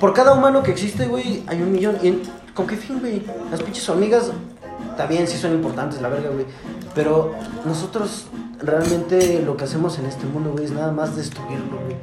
Por 0.00 0.12
cada 0.12 0.32
humano 0.34 0.62
que 0.62 0.70
existe, 0.70 1.06
güey, 1.06 1.42
hay 1.46 1.62
un 1.62 1.72
millón. 1.72 1.96
¿Y 2.02 2.22
con 2.54 2.66
qué 2.66 2.76
fin, 2.76 3.00
güey? 3.00 3.22
Las 3.50 3.62
pinches 3.62 3.88
hormigas, 3.88 4.30
está 4.90 5.06
bien, 5.06 5.26
sí 5.26 5.36
son 5.38 5.52
importantes, 5.52 6.00
la 6.00 6.08
verga, 6.08 6.30
güey. 6.30 6.44
Pero 6.94 7.32
nosotros 7.64 8.26
realmente 8.60 9.42
lo 9.44 9.56
que 9.56 9.64
hacemos 9.64 9.98
en 9.98 10.06
este 10.06 10.26
mundo, 10.26 10.50
güey, 10.52 10.64
es 10.66 10.72
nada 10.72 10.92
más 10.92 11.16
destruirlo, 11.16 11.78
güey. 11.84 11.96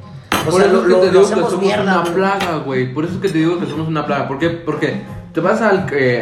O 0.46 0.50
Por 0.50 0.60
sea, 0.60 0.70
eso 0.70 0.82
lo, 0.82 1.00
que 1.00 1.06
te 1.06 1.12
lo 1.12 1.18
digo 1.20 1.22
que 1.28 1.34
somos 1.34 1.58
mierda, 1.60 1.82
una 1.82 2.00
güey. 2.02 2.14
plaga, 2.14 2.56
güey. 2.58 2.94
Por 2.94 3.04
eso 3.04 3.14
es 3.14 3.20
que 3.20 3.28
te 3.28 3.38
digo 3.38 3.58
que 3.58 3.66
somos 3.66 3.88
una 3.88 4.06
plaga. 4.06 4.28
¿Por 4.28 4.38
qué? 4.38 4.50
Porque 4.50 5.02
te 5.36 5.42
vas 5.42 5.60
a 5.60 5.70
la 5.70 5.80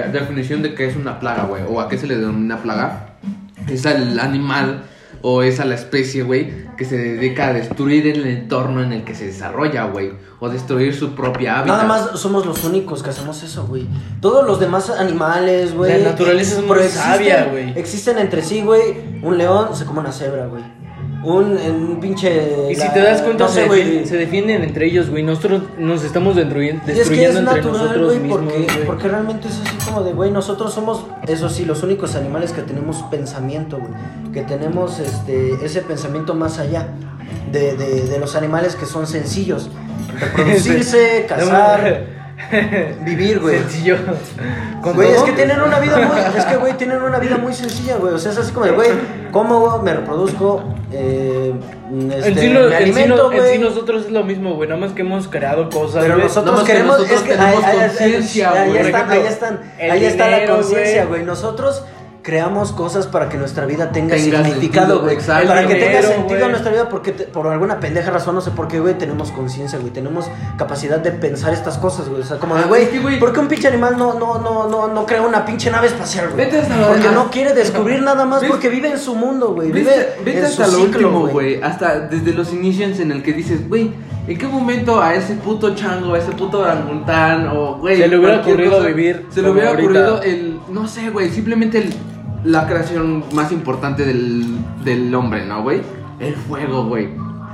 definición 0.09 0.61
de 0.61 0.75
qué 0.75 0.88
es 0.88 0.97
una 0.97 1.21
plaga, 1.21 1.44
güey. 1.44 1.62
O 1.71 1.80
a 1.80 1.88
qué 1.88 1.97
se 1.97 2.09
le 2.09 2.16
denomina 2.16 2.61
plaga. 2.61 3.14
Es 3.68 3.87
al 3.87 4.18
animal 4.18 4.87
o 5.23 5.44
es 5.44 5.61
a 5.61 5.64
la 5.64 5.76
especie, 5.76 6.25
güey, 6.25 6.52
que 6.76 6.85
se 6.85 6.97
dedica 6.97 7.47
a 7.47 7.52
destruir 7.52 8.09
el 8.09 8.26
entorno 8.26 8.83
en 8.83 8.92
el 8.92 9.04
que 9.04 9.14
se 9.14 9.26
desarrolla, 9.26 9.85
güey. 9.85 10.11
O 10.40 10.49
destruir 10.49 10.97
su 10.97 11.14
propia 11.14 11.61
hábitat. 11.61 11.76
Nada 11.76 11.88
más 11.88 12.18
somos 12.18 12.44
los 12.44 12.64
únicos 12.64 13.04
que 13.04 13.11
hacemos 13.11 13.40
eso, 13.44 13.68
güey. 13.68 13.87
Todos 14.21 14.44
los 14.44 14.59
demás 14.59 14.90
animales, 14.90 15.76
güey. 15.76 16.02
La 16.02 16.11
naturaleza 16.11 16.59
es 16.59 16.66
muy 16.66 16.83
sabia, 16.88 17.44
güey. 17.52 17.78
Existen 17.78 18.18
entre 18.18 18.42
sí, 18.42 18.62
güey. 18.62 19.21
Un 19.23 19.38
león 19.38 19.76
se 19.76 19.85
come 19.85 20.00
una 20.00 20.11
cebra, 20.11 20.47
güey. 20.47 20.64
Un, 21.25 21.57
un 21.57 22.00
pinche. 22.00 22.69
Y 22.71 22.75
si 22.75 22.87
te 22.93 23.00
das 23.00 23.23
cuenta, 23.23 23.45
no 23.45 23.50
sé, 23.50 23.66
se, 23.69 24.07
se 24.07 24.16
defienden 24.19 24.62
entre 24.62 24.87
ellos, 24.87 25.09
güey. 25.09 25.23
Nosotros 25.23 25.62
nos 25.78 26.04
estamos 26.04 26.37
destruyen- 26.37 26.81
Y 26.87 26.90
es 26.90 27.09
que 27.09 27.16
destruyendo 27.16 27.31
es 27.31 27.37
entre 27.38 27.54
natural, 27.62 27.73
nosotros 27.83 28.07
güey, 28.07 28.19
mismos, 28.21 28.40
porque, 28.40 28.83
porque 28.87 29.09
realmente 29.09 29.49
es 29.49 29.54
así 29.64 29.76
como 29.87 30.02
de, 30.02 30.12
güey, 30.12 30.31
nosotros 30.31 30.75
somos, 30.75 31.07
eso 31.26 31.49
sí, 31.49 31.64
los 31.64 31.83
únicos 31.83 32.14
animales 32.14 32.52
que 32.52 32.62
tenemos 32.62 33.02
pensamiento, 33.11 33.78
güey. 33.78 33.90
Que 34.33 34.43
tenemos 34.43 34.99
este, 35.00 35.54
ese 35.64 35.81
pensamiento 35.83 36.35
más 36.35 36.59
allá 36.59 36.88
de, 37.50 37.75
de, 37.76 38.02
de 38.09 38.19
los 38.19 38.37
animales 38.37 38.76
que 38.76 38.85
son 38.85 39.07
sencillos. 39.07 39.71
Reproducirse, 40.21 41.25
cazar, 41.28 42.07
vivir, 43.05 43.41
güey. 43.41 43.59
Sencillo. 43.61 43.97
Con 44.83 44.95
Güey, 44.95 45.13
es 45.13 45.23
que 45.23 45.33
tienen 45.33 45.61
una 45.61 45.79
vida 45.81 45.97
muy, 45.99 46.39
es 46.39 46.45
que, 46.45 46.57
güey, 46.57 46.75
tienen 46.75 47.01
una 47.03 47.19
vida 47.19 47.37
muy 47.39 47.55
sencilla, 47.55 47.97
güey. 47.97 48.15
O 48.15 48.19
sea, 48.19 48.33
es 48.33 48.39
así 48.39 48.53
como 48.53 48.67
de, 48.67 48.73
güey, 48.73 48.91
como 49.33 49.79
me 49.83 49.95
reproduzco, 49.95 50.63
eh, 50.93 51.55
este, 52.11 52.29
en 52.29 52.39
sí, 52.39 52.49
lo- 52.49 52.61
me 52.61 52.67
en 52.67 52.71
sí 52.71 52.77
alimento, 52.77 53.31
no- 53.31 53.33
en 53.33 53.53
sí 53.53 53.59
nosotros 53.59 54.05
es 54.07 54.11
lo 54.13 54.25
mismo, 54.25 54.55
güey. 54.55 54.69
Nada 54.69 54.81
más 54.81 54.93
que 54.93 55.03
hemos 55.03 55.29
creado 55.29 55.69
cosas, 55.71 56.03
Pero 56.03 56.15
güey. 56.15 56.27
nosotros 56.27 56.45
Nada 56.47 56.57
más 56.59 56.67
que 56.67 56.73
queremos, 56.73 56.99
nosotros 56.99 57.21
es 57.21 57.27
que 57.29 57.35
tenemos 57.37 57.65
ahí, 57.65 57.77
ahí- 57.79 57.89
conciencia, 57.89 58.51
ahí 58.53 58.77
están, 58.77 59.11
ahí 59.11 59.23
están, 59.27 59.61
el 59.79 59.91
ahí 59.91 60.05
está 60.05 60.29
la 60.31 60.47
conciencia, 60.47 61.05
güey. 61.05 61.09
güey. 61.21 61.25
Nosotros 61.25 61.85
creamos 62.25 62.73
cosas 62.73 63.07
para 63.07 63.28
que 63.28 63.37
nuestra 63.37 63.66
vida 63.66 63.93
tenga, 63.93 64.16
Tenga 64.16 64.43
significado, 64.43 64.87
sentido, 64.87 65.02
güey. 65.02 65.14
exacto. 65.14 65.47
Para 65.49 65.66
que 65.69 65.75
tenga 65.75 66.02
sentido 66.02 66.49
nuestra 66.49 66.73
vida, 66.73 66.88
porque 66.88 67.12
te- 67.12 67.25
por 67.25 67.47
alguna 67.47 67.78
pendeja 67.81 68.11
razón, 68.11 68.35
no 68.35 68.40
sé 68.40 68.50
por 68.50 68.66
qué, 68.66 68.81
güey, 68.81 68.97
tenemos 68.97 69.31
conciencia, 69.31 69.78
güey. 69.78 69.93
Tenemos 69.93 70.25
capacidad 70.57 70.99
de 70.99 71.11
pensar 71.12 71.52
estas 71.52 71.76
cosas, 71.76 72.09
güey. 72.09 72.23
O 72.23 72.25
sea, 72.25 72.38
como 72.38 72.57
de, 72.57 72.62
Ah, 72.62 72.66
güey, 72.66 73.21
¿por 73.21 73.33
qué 73.35 73.40
un 73.40 73.47
pinche 73.49 73.69
animal 73.69 73.97
no, 73.99 74.19
no, 74.19 74.38
no, 74.38 74.66
no, 74.69 74.88
no 74.88 75.04
crea 75.07 75.21
una 75.21 75.45
pinche 75.45 75.71
nave 75.71 75.87
espacial, 75.88 76.31
güey? 76.31 76.47
Vete 76.47 76.61
hasta 76.61 76.76
lo- 76.78 76.88
Porque 76.88 77.09
no 77.11 77.31
quiere 77.31 77.52
descubrir 77.52 78.00
nada 78.02 78.25
más, 78.25 78.40
¿ves? 78.40 78.50
porque 78.50 78.71
vive 78.71 78.90
en 78.90 78.99
su 78.99 79.14
mundo, 79.14 79.52
güey. 79.52 79.71
Vete, 79.71 79.90
Vive 79.90 80.09
vete 80.25 80.38
en 80.38 80.47
su 80.50 80.62
hasta 80.62 80.66
lo 80.78 80.83
ciclo, 80.85 81.09
último, 81.11 81.26
güey. 81.28 81.62
Hasta 81.62 82.00
desde 82.00 82.33
los 82.33 82.52
inicios 82.54 82.99
en 83.00 83.12
el 83.12 83.23
que 83.23 83.35
dices, 83.35 83.69
güey, 83.69 83.93
¿en 84.26 84.38
qué 84.38 84.47
momento 84.47 84.99
a 85.02 85.14
ese 85.14 85.35
puto 85.35 85.75
chango, 85.75 86.14
a 86.14 86.19
ese 86.19 86.33
puto 86.33 86.61
orangután 86.61 87.49
o, 87.49 87.76
güey, 87.76 87.99
Se 87.99 88.09
le 88.09 88.16
hubiera 88.16 88.40
ocurrido 88.40 88.81
vivir 88.83 89.26
Se 89.28 89.43
le 89.43 89.50
hubiera 89.50 89.69
ahorita. 89.69 89.85
ocurrido 89.90 90.23
el, 90.23 90.59
no 90.71 90.88
sé, 90.88 91.11
güey, 91.11 91.28
simplemente 91.28 91.76
el- 91.76 91.95
la 92.45 92.67
creación 92.67 93.25
más 93.33 93.51
importante 93.53 94.05
del, 94.05 94.59
del 94.85 95.15
hombre, 95.15 95.47
¿no, 95.47 95.63
güey? 95.63 95.81
El 96.21 96.35
fuego, 96.35 96.85
güey. 96.85 97.09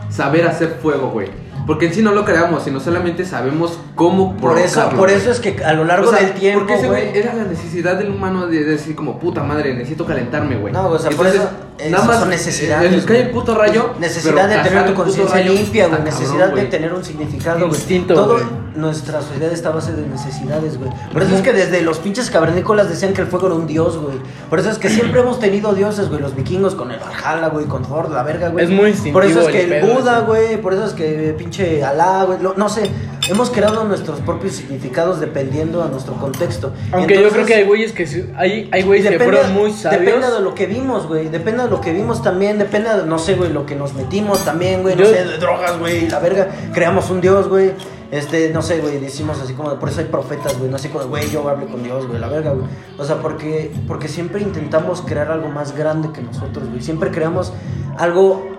Saber 0.08 0.46
hacer 0.46 0.78
fuego, 0.82 1.10
güey. 1.10 1.28
Porque 1.70 1.86
en 1.86 1.94
sí 1.94 2.02
no 2.02 2.10
lo 2.10 2.24
creamos, 2.24 2.64
sino 2.64 2.80
solamente 2.80 3.24
sabemos 3.24 3.78
cómo 3.94 4.36
Por 4.36 4.58
eso, 4.58 4.74
provocarlo, 4.74 4.98
por 4.98 5.08
eso 5.08 5.30
es 5.30 5.38
que 5.38 5.64
a 5.64 5.72
lo 5.72 5.84
largo 5.84 6.08
O 6.08 6.12
sea, 6.12 6.20
del 6.20 6.34
tiempo, 6.34 6.58
Porque 6.58 6.74
ese 6.74 6.88
güey 6.88 7.16
era 7.16 7.32
la 7.32 7.44
necesidad 7.44 7.96
del 7.96 8.10
humano 8.10 8.48
de 8.48 8.64
decir 8.64 8.96
como 8.96 9.20
puta 9.20 9.44
madre, 9.44 9.72
necesito 9.74 10.04
calentarme, 10.04 10.56
güey. 10.56 10.72
No, 10.72 10.88
o 10.88 10.98
sea, 10.98 11.12
por 11.12 11.28
eso, 11.28 11.48
esas 11.78 12.18
son 12.18 12.28
necesidades, 12.28 12.90
Les 12.90 13.04
cae 13.04 13.20
el 13.22 13.30
puto 13.30 13.54
rayo. 13.54 13.94
Necesidad 14.00 14.48
de 14.48 14.68
tener 14.68 14.86
tu 14.86 14.94
conciencia 14.94 15.40
limpia, 15.40 15.86
güey. 15.86 15.98
cabrón, 15.98 16.04
Necesidad 16.04 16.52
de 16.52 16.64
tener 16.64 16.92
un 16.92 17.04
significado, 17.04 17.58
güey. 17.60 17.70
Instinto, 17.70 18.14
Todo, 18.14 18.34
güey. 18.34 18.44
nuestra 18.74 19.22
sociedad 19.22 19.52
está 19.52 19.68
a 19.68 19.72
base 19.72 19.92
de 19.92 20.06
necesidades, 20.06 20.78
güey. 20.78 20.90
Por 21.12 21.22
eso 21.22 21.36
es 21.36 21.40
que 21.42 21.52
desde 21.52 21.82
los 21.82 21.98
pinches 21.98 22.30
cavernícolas 22.30 22.88
decían 22.88 23.14
que 23.14 23.22
el 23.22 23.28
fuego 23.28 23.46
era 23.46 23.56
un 23.56 23.66
dios, 23.66 23.96
güey. 23.96 24.18
Por 24.48 24.58
eso 24.58 24.70
es 24.70 24.78
que 24.78 24.88
siempre 24.88 25.20
hemos 25.20 25.38
tenido 25.38 25.72
dioses, 25.72 26.08
güey. 26.08 26.20
Los 26.20 26.34
vikingos 26.34 26.74
con 26.74 26.90
el 26.90 26.98
Valhalla, 26.98 27.48
güey, 27.48 27.66
con 27.66 27.82
Thor, 27.82 28.10
la 28.10 28.22
verga, 28.22 28.48
güey. 28.48 28.64
Es 28.64 28.70
muy 28.70 28.90
instintivo 28.90 29.20
Por 29.20 29.24
eso 29.24 29.40
es 29.40 29.48
que 29.48 29.78
el 29.78 29.86
Buda, 29.86 30.20
güey. 30.20 30.60
Por 30.60 30.74
eso 30.74 30.84
es 30.84 30.92
que 30.92 31.34
pinche 31.38 31.59
Alá, 31.84 32.24
güey. 32.24 32.38
no 32.56 32.68
sé. 32.68 32.90
Hemos 33.28 33.50
creado 33.50 33.84
nuestros 33.84 34.18
propios 34.20 34.54
significados 34.54 35.20
dependiendo 35.20 35.84
a 35.84 35.88
nuestro 35.88 36.14
contexto. 36.14 36.72
Aunque 36.90 37.20
yo 37.22 37.28
creo 37.28 37.46
que 37.46 37.54
hay 37.54 37.64
güeyes 37.64 37.92
que 37.92 38.06
sí- 38.06 38.24
hay, 38.34 38.68
hay 38.72 38.82
güeyes 38.82 39.06
que 39.06 39.12
Depende, 39.18 39.36
fueron 39.36 39.54
muy 39.54 39.72
sabios. 39.72 40.00
depende 40.04 40.30
de 40.32 40.40
lo 40.40 40.54
que 40.54 40.66
vimos, 40.66 41.06
güey. 41.06 41.28
Depende 41.28 41.62
de 41.64 41.68
lo 41.70 41.80
que 41.80 41.92
vimos 41.92 42.22
también. 42.22 42.58
Depende 42.58 42.88
de, 42.96 43.06
no 43.06 43.18
sé, 43.20 43.34
güey, 43.34 43.52
lo 43.52 43.66
que 43.66 43.76
nos 43.76 43.94
metimos 43.94 44.44
también, 44.44 44.82
güey. 44.82 44.96
No 44.96 45.02
Yo- 45.02 45.10
sé, 45.10 45.24
de 45.24 45.38
drogas, 45.38 45.78
güey. 45.78 46.08
La 46.08 46.18
verga. 46.18 46.48
Creamos 46.72 47.08
un 47.10 47.20
dios, 47.20 47.46
güey. 47.48 47.72
Este, 48.10 48.50
no 48.50 48.62
sé, 48.62 48.80
güey. 48.80 48.98
Decimos 48.98 49.38
así 49.40 49.52
como, 49.52 49.78
por 49.78 49.90
eso 49.90 50.00
hay 50.00 50.06
profetas, 50.06 50.58
güey. 50.58 50.68
No 50.68 50.76
así 50.76 50.88
como, 50.88 51.04
güey, 51.06 51.30
yo 51.30 51.48
hablo 51.48 51.68
con 51.68 51.84
Dios, 51.84 52.08
güey. 52.08 52.18
La 52.18 52.26
verga, 52.28 52.50
güey. 52.52 52.66
O 52.98 53.04
sea, 53.04 53.16
porque, 53.16 53.70
porque 53.86 54.08
siempre 54.08 54.40
intentamos 54.40 55.02
crear 55.02 55.30
algo 55.30 55.48
más 55.50 55.76
grande 55.76 56.08
que 56.12 56.22
nosotros, 56.22 56.68
güey. 56.68 56.82
Siempre 56.82 57.12
creamos 57.12 57.52
algo. 57.96 58.58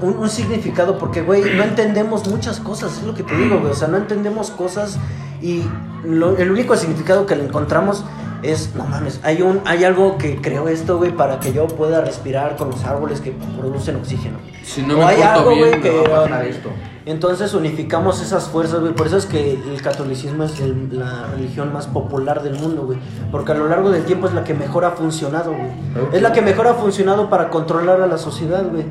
Un, 0.00 0.16
un 0.18 0.28
significado, 0.30 0.96
porque, 0.98 1.22
güey, 1.22 1.42
no 1.56 1.62
entendemos 1.62 2.26
muchas 2.28 2.60
cosas, 2.60 2.98
es 2.98 3.02
lo 3.02 3.14
que 3.14 3.22
te 3.22 3.36
digo, 3.36 3.58
güey. 3.60 3.72
O 3.72 3.74
sea, 3.74 3.88
no 3.88 3.96
entendemos 3.98 4.50
cosas 4.50 4.98
y 5.42 5.64
lo- 6.04 6.36
el 6.38 6.50
único 6.50 6.76
significado 6.76 7.26
que 7.26 7.36
le 7.36 7.44
encontramos 7.44 8.04
es, 8.42 8.74
no 8.74 8.84
mames, 8.86 9.20
hay, 9.22 9.42
un, 9.42 9.60
hay 9.64 9.84
algo 9.84 10.18
que 10.18 10.40
creó 10.40 10.68
esto, 10.68 10.98
güey, 10.98 11.10
para 11.14 11.40
que 11.40 11.52
yo 11.52 11.66
pueda 11.66 12.00
respirar 12.00 12.56
con 12.56 12.70
los 12.70 12.84
árboles 12.84 13.20
que 13.20 13.32
producen 13.58 13.96
oxígeno. 13.96 14.38
Si 14.62 14.82
no 14.82 14.94
O 14.94 14.98
me 14.98 15.04
hay 15.04 15.20
algo, 15.22 15.50
bien, 15.50 15.80
güey, 15.80 15.80
me 15.82 15.90
va 15.90 16.00
a 16.00 16.04
que, 16.04 16.10
pasar 16.30 16.44
esto. 16.46 16.68
Entonces 17.04 17.54
unificamos 17.54 18.20
esas 18.22 18.44
fuerzas, 18.48 18.80
güey. 18.80 18.92
Por 18.94 19.06
eso 19.06 19.16
es 19.16 19.26
que 19.26 19.52
el 19.52 19.80
catolicismo 19.82 20.44
es 20.44 20.58
el- 20.60 20.98
la 20.98 21.26
religión 21.34 21.72
más 21.72 21.86
popular 21.86 22.42
del 22.42 22.54
mundo, 22.54 22.82
güey. 22.82 22.98
Porque 23.30 23.52
a 23.52 23.54
lo 23.54 23.68
largo 23.68 23.90
del 23.90 24.04
tiempo 24.04 24.26
es 24.26 24.34
la 24.34 24.42
que 24.42 24.54
mejor 24.54 24.84
ha 24.84 24.92
funcionado, 24.92 25.52
güey. 25.52 25.70
Es 26.12 26.22
la 26.22 26.32
que 26.32 26.40
mejor 26.42 26.66
ha 26.66 26.74
funcionado 26.74 27.28
para 27.30 27.48
controlar 27.50 28.00
a 28.00 28.06
la 28.06 28.18
sociedad, 28.18 28.64
güey. 28.70 28.84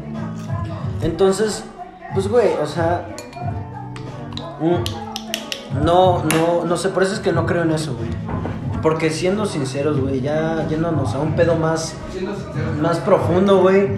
Entonces, 1.01 1.63
pues, 2.13 2.27
güey, 2.27 2.53
o 2.61 2.65
sea... 2.67 3.07
mm, 4.59 5.83
No, 5.83 6.23
no, 6.23 6.65
no 6.65 6.77
sé, 6.77 6.89
por 6.89 7.03
eso 7.03 7.13
es 7.13 7.19
que 7.19 7.31
no 7.31 7.45
creo 7.45 7.63
en 7.63 7.71
eso, 7.71 7.95
güey. 7.95 8.09
Porque 8.81 9.09
siendo 9.09 9.45
sinceros, 9.45 9.99
güey, 9.99 10.21
ya 10.21 10.67
yéndonos 10.67 11.13
a 11.15 11.19
un 11.19 11.35
pedo 11.35 11.55
más, 11.55 11.95
más 12.81 12.97
profundo, 12.99 13.61
güey. 13.61 13.97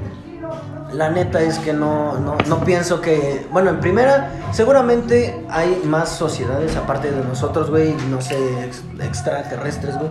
La 0.93 1.09
neta 1.09 1.41
es 1.41 1.59
que 1.59 1.73
no, 1.73 2.17
no, 2.19 2.37
no 2.47 2.59
pienso 2.63 3.01
que. 3.01 3.45
Bueno, 3.51 3.71
en 3.71 3.81
primera, 3.81 4.31
seguramente 4.53 5.45
hay 5.49 5.81
más 5.85 6.07
sociedades 6.09 6.77
aparte 6.77 7.11
de 7.11 7.21
nosotros, 7.25 7.69
güey, 7.69 7.93
no 8.09 8.21
sé, 8.21 8.37
ex- 8.63 8.83
extraterrestres, 9.01 9.97
güey, 9.97 10.09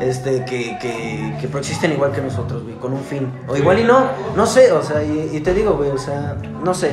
este, 0.00 0.44
que, 0.44 0.78
que, 0.78 1.36
que 1.40 1.58
existen 1.58 1.92
igual 1.92 2.12
que 2.12 2.20
nosotros, 2.20 2.62
güey, 2.62 2.76
con 2.76 2.92
un 2.92 3.02
fin. 3.02 3.32
O 3.48 3.56
igual 3.56 3.78
y 3.78 3.84
no, 3.84 4.06
no 4.36 4.46
sé, 4.46 4.72
o 4.72 4.82
sea, 4.82 5.02
y, 5.02 5.30
y 5.32 5.40
te 5.40 5.54
digo, 5.54 5.74
güey, 5.74 5.90
o 5.90 5.98
sea, 5.98 6.36
no 6.64 6.74
sé. 6.74 6.92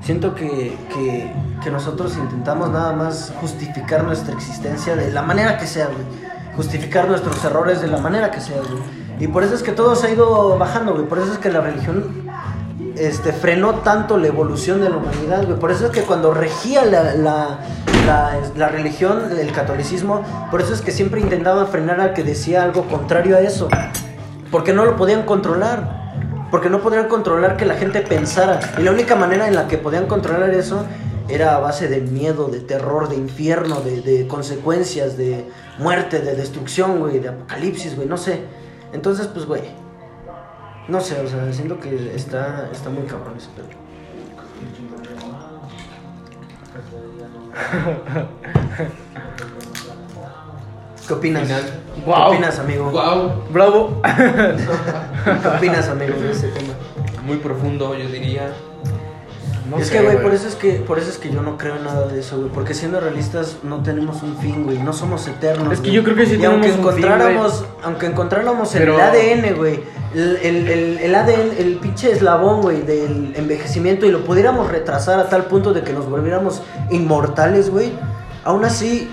Siento 0.00 0.34
que, 0.34 0.76
que, 0.94 1.32
que 1.62 1.70
nosotros 1.70 2.16
intentamos 2.16 2.70
nada 2.70 2.92
más 2.92 3.32
justificar 3.40 4.04
nuestra 4.04 4.34
existencia 4.34 4.96
de 4.96 5.10
la 5.10 5.22
manera 5.22 5.58
que 5.58 5.66
sea, 5.66 5.86
güey. 5.86 6.04
Justificar 6.56 7.08
nuestros 7.08 7.44
errores 7.44 7.80
de 7.80 7.88
la 7.88 7.98
manera 7.98 8.30
que 8.30 8.40
sea, 8.40 8.58
güey. 8.58 8.82
Y 9.20 9.26
por 9.26 9.42
eso 9.42 9.54
es 9.54 9.62
que 9.62 9.72
todo 9.72 9.96
se 9.96 10.06
ha 10.06 10.10
ido 10.10 10.56
bajando, 10.58 10.94
güey. 10.94 11.06
Por 11.06 11.18
eso 11.18 11.32
es 11.32 11.38
que 11.38 11.50
la 11.50 11.60
religión 11.60 12.27
este, 12.98 13.32
frenó 13.32 13.76
tanto 13.76 14.16
la 14.18 14.26
evolución 14.26 14.80
de 14.80 14.90
la 14.90 14.96
humanidad, 14.96 15.44
güey. 15.46 15.58
Por 15.58 15.70
eso 15.70 15.86
es 15.86 15.92
que 15.92 16.02
cuando 16.02 16.34
regía 16.34 16.84
la, 16.84 17.14
la, 17.14 18.68
religión, 18.68 19.30
el 19.38 19.52
catolicismo, 19.52 20.22
por 20.50 20.60
eso 20.60 20.74
es 20.74 20.80
que 20.80 20.90
siempre 20.92 21.20
intentaban 21.20 21.68
frenar 21.68 22.00
al 22.00 22.14
que 22.14 22.22
decía 22.22 22.62
algo 22.62 22.84
contrario 22.84 23.36
a 23.36 23.40
eso. 23.40 23.68
Porque 24.50 24.72
no 24.72 24.84
lo 24.84 24.96
podían 24.96 25.22
controlar. 25.24 25.96
Porque 26.50 26.70
no 26.70 26.80
podían 26.80 27.08
controlar 27.08 27.56
que 27.56 27.66
la 27.66 27.74
gente 27.74 28.00
pensara. 28.00 28.60
Y 28.78 28.82
la 28.82 28.90
única 28.90 29.14
manera 29.14 29.46
en 29.46 29.54
la 29.54 29.68
que 29.68 29.76
podían 29.76 30.06
controlar 30.06 30.50
eso 30.50 30.84
era 31.28 31.56
a 31.56 31.58
base 31.58 31.88
de 31.88 32.00
miedo, 32.00 32.48
de 32.48 32.60
terror, 32.60 33.08
de 33.08 33.16
infierno, 33.16 33.80
de, 33.82 34.00
de 34.00 34.26
consecuencias, 34.26 35.18
de 35.18 35.44
muerte, 35.78 36.20
de 36.20 36.34
destrucción, 36.34 37.00
güey, 37.00 37.18
de 37.18 37.28
apocalipsis, 37.28 37.96
güey, 37.96 38.08
no 38.08 38.16
sé. 38.16 38.40
Entonces, 38.92 39.26
pues, 39.26 39.44
güey. 39.44 39.87
No 40.88 41.00
sé, 41.00 41.20
o 41.20 41.28
sea, 41.28 41.52
siento 41.52 41.78
que 41.78 42.14
está, 42.14 42.68
está 42.72 42.88
muy 42.88 43.04
cabrón 43.04 43.34
ese 43.36 43.48
pedo. 43.50 43.66
¿Qué 51.06 51.14
opinas? 51.14 51.48
¿Qué 51.48 52.10
opinas, 52.10 52.58
amigo? 52.58 52.90
Wow, 52.90 53.44
Bravo. 53.50 54.02
¿Qué 55.42 55.48
opinas, 55.48 55.88
amigo, 55.88 56.14
de 56.14 56.32
ese 56.32 56.48
tema? 56.48 56.74
muy 57.28 57.36
profundo, 57.36 57.94
yo 57.94 58.08
diría. 58.08 58.50
No 59.68 59.78
es 59.78 59.88
sé, 59.88 59.98
que, 59.98 60.02
güey, 60.04 60.22
por 60.22 60.32
eso 60.34 60.48
es 60.48 60.54
que, 60.54 60.72
por 60.74 60.98
eso 60.98 61.10
es 61.10 61.18
que 61.18 61.30
yo 61.30 61.42
no 61.42 61.58
creo 61.58 61.76
en 61.76 61.84
nada 61.84 62.06
de 62.08 62.20
eso, 62.20 62.38
güey. 62.38 62.48
Porque 62.50 62.74
siendo 62.74 63.00
realistas, 63.00 63.56
no 63.62 63.82
tenemos 63.82 64.22
un 64.22 64.36
fin, 64.38 64.64
güey. 64.64 64.78
No 64.78 64.92
somos 64.92 65.26
eternos. 65.28 65.72
Es 65.72 65.80
que 65.80 65.90
yo 65.90 66.02
creo 66.04 66.16
que 66.16 66.26
sí 66.26 66.36
y 66.40 66.44
aunque 66.44 66.68
tenemos 66.68 66.86
un 66.86 66.94
fin, 66.94 67.04
encontráramos, 67.04 67.64
aunque 67.82 68.06
encontráramos 68.06 68.70
Pero- 68.72 68.94
el 68.94 69.00
ADN, 69.00 69.54
güey, 69.56 69.80
el, 70.14 70.36
el, 70.42 70.68
el, 70.68 70.98
el 70.98 71.14
ADN, 71.14 71.52
el 71.58 71.76
pinche 71.82 72.12
eslabón, 72.12 72.62
güey, 72.62 72.82
del 72.82 73.34
envejecimiento 73.36 74.06
y 74.06 74.10
lo 74.10 74.24
pudiéramos 74.24 74.70
retrasar 74.70 75.18
a 75.20 75.28
tal 75.28 75.44
punto 75.44 75.72
de 75.74 75.82
que 75.82 75.92
nos 75.92 76.08
volviéramos 76.08 76.62
inmortales, 76.90 77.70
güey. 77.70 77.92
Aún 78.44 78.64
así, 78.64 79.08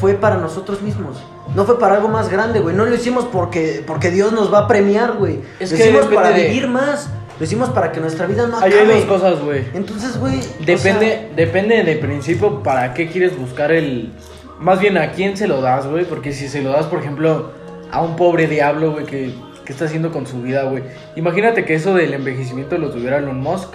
fue 0.00 0.14
para 0.14 0.36
nosotros 0.36 0.82
mismos. 0.82 1.16
No 1.54 1.64
fue 1.64 1.78
para 1.78 1.94
algo 1.96 2.08
más 2.08 2.28
grande, 2.28 2.60
güey. 2.60 2.74
No 2.76 2.84
lo 2.84 2.94
hicimos 2.94 3.24
porque, 3.24 3.82
porque 3.86 4.10
Dios 4.10 4.32
nos 4.32 4.52
va 4.52 4.60
a 4.60 4.68
premiar, 4.68 5.12
güey. 5.16 5.40
Es 5.58 5.70
lo 5.72 5.78
que 5.78 5.84
hicimos 5.88 6.06
para 6.06 6.30
de- 6.30 6.44
vivir 6.48 6.68
más. 6.68 7.08
Lo 7.38 7.44
hicimos 7.44 7.68
para 7.70 7.92
que 7.92 8.00
nuestra 8.00 8.26
vida 8.26 8.46
no 8.46 8.56
Ahí 8.58 8.72
acabe. 8.72 8.92
hay 8.94 9.00
dos 9.00 9.04
cosas, 9.06 9.40
güey. 9.40 9.64
Entonces, 9.74 10.18
güey. 10.18 10.38
o 10.40 10.64
Depende, 10.64 11.06
sea, 11.10 11.28
depende 11.36 11.82
de 11.84 11.96
principio 11.96 12.62
para 12.62 12.94
qué 12.94 13.08
quieres 13.08 13.38
buscar 13.38 13.72
el. 13.72 14.12
Más 14.58 14.80
bien 14.80 14.96
a 14.96 15.12
quién 15.12 15.36
se 15.36 15.46
lo 15.46 15.60
das, 15.60 15.86
güey. 15.86 16.04
Porque 16.06 16.32
si 16.32 16.48
se 16.48 16.62
lo 16.62 16.70
das, 16.70 16.86
por 16.86 17.00
ejemplo, 17.00 17.50
a 17.92 18.00
un 18.00 18.16
pobre 18.16 18.46
diablo, 18.46 18.92
güey, 18.92 19.04
que, 19.04 19.34
que 19.66 19.72
está 19.72 19.84
haciendo 19.84 20.12
con 20.12 20.26
su 20.26 20.40
vida, 20.40 20.62
güey. 20.64 20.82
Imagínate 21.16 21.64
que 21.66 21.74
eso 21.74 21.92
del 21.92 22.14
envejecimiento 22.14 22.78
lo 22.78 22.90
tuviera 22.90 23.18
Elon 23.18 23.38
Musk. 23.40 23.68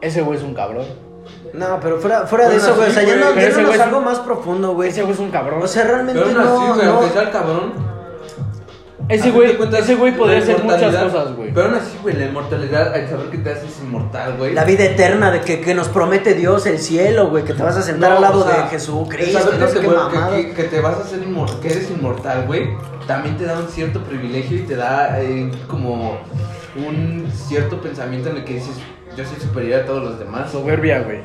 Ese 0.00 0.22
güey 0.22 0.38
es 0.38 0.44
un 0.44 0.54
cabrón. 0.54 0.86
No, 1.52 1.78
pero 1.82 1.98
fuera, 2.00 2.26
fuera 2.26 2.48
de 2.48 2.56
eso, 2.56 2.74
güey. 2.74 2.86
sí, 2.90 2.92
o 2.92 2.94
sea, 2.94 3.02
ya 3.04 3.16
no, 3.16 3.26
pero 3.34 3.40
ese 3.40 3.46
yéndonos 3.48 3.66
güey 3.68 3.72
a 3.72 3.82
es 3.82 3.86
algo 3.86 3.98
un- 3.98 4.04
más 4.04 4.18
profundo, 4.20 4.72
güey. 4.74 4.88
Ese 4.88 5.02
güey 5.02 5.12
es 5.12 5.20
un 5.20 5.30
cabrón. 5.30 5.62
O 5.62 5.66
sea, 5.68 5.84
realmente 5.84 6.22
Pero 6.24 6.40
así, 6.40 6.82
no. 6.84 7.02
no- 7.02 7.30
cabrón. 7.30 7.91
Ese 9.12 9.30
güey, 9.30 9.56
ese 9.78 9.94
güey 9.94 10.16
podría 10.16 10.38
hacer 10.38 10.62
muchas 10.62 10.94
cosas, 10.96 11.36
güey. 11.36 11.52
Pero 11.52 11.66
aún 11.66 11.74
así, 11.76 11.98
güey, 12.02 12.16
la 12.16 12.26
inmortalidad, 12.26 12.94
al 12.94 13.08
saber 13.08 13.26
que 13.30 13.38
te 13.38 13.50
haces 13.50 13.80
inmortal, 13.82 14.36
güey. 14.36 14.54
La 14.54 14.64
vida 14.64 14.84
eterna 14.84 15.30
de 15.30 15.40
que, 15.40 15.60
que 15.60 15.74
nos 15.74 15.88
promete 15.88 16.34
Dios, 16.34 16.66
el 16.66 16.78
cielo, 16.78 17.28
güey. 17.28 17.44
Que 17.44 17.54
te 17.54 17.62
vas 17.62 17.76
a 17.76 17.82
sentar 17.82 18.10
No, 18.10 18.16
al 18.16 18.22
lado 18.22 18.40
o 18.44 18.48
sea, 18.48 18.62
de 18.64 18.68
Jesucristo. 18.70 19.38
saber 19.38 19.72
te, 19.72 20.54
que 20.54 20.64
te 20.64 20.80
vas 20.80 20.96
a 20.98 21.00
hacer 21.02 21.22
inmortal, 21.22 21.60
que 21.60 21.68
eres 21.68 21.90
inmortal, 21.90 22.46
güey, 22.46 22.70
también 23.06 23.36
te 23.36 23.44
da 23.44 23.58
un 23.58 23.68
cierto 23.68 24.00
privilegio 24.02 24.58
y 24.58 24.60
te 24.62 24.76
da 24.76 25.20
eh, 25.20 25.50
como 25.68 26.18
un 26.76 27.30
cierto 27.32 27.80
pensamiento 27.80 28.30
en 28.30 28.36
el 28.38 28.44
que 28.44 28.54
dices, 28.54 28.76
yo 29.16 29.24
soy 29.24 29.40
superior 29.40 29.82
a 29.82 29.86
todos 29.86 30.02
los 30.02 30.18
demás. 30.18 30.50
Soberbia, 30.50 31.00
güey. 31.00 31.20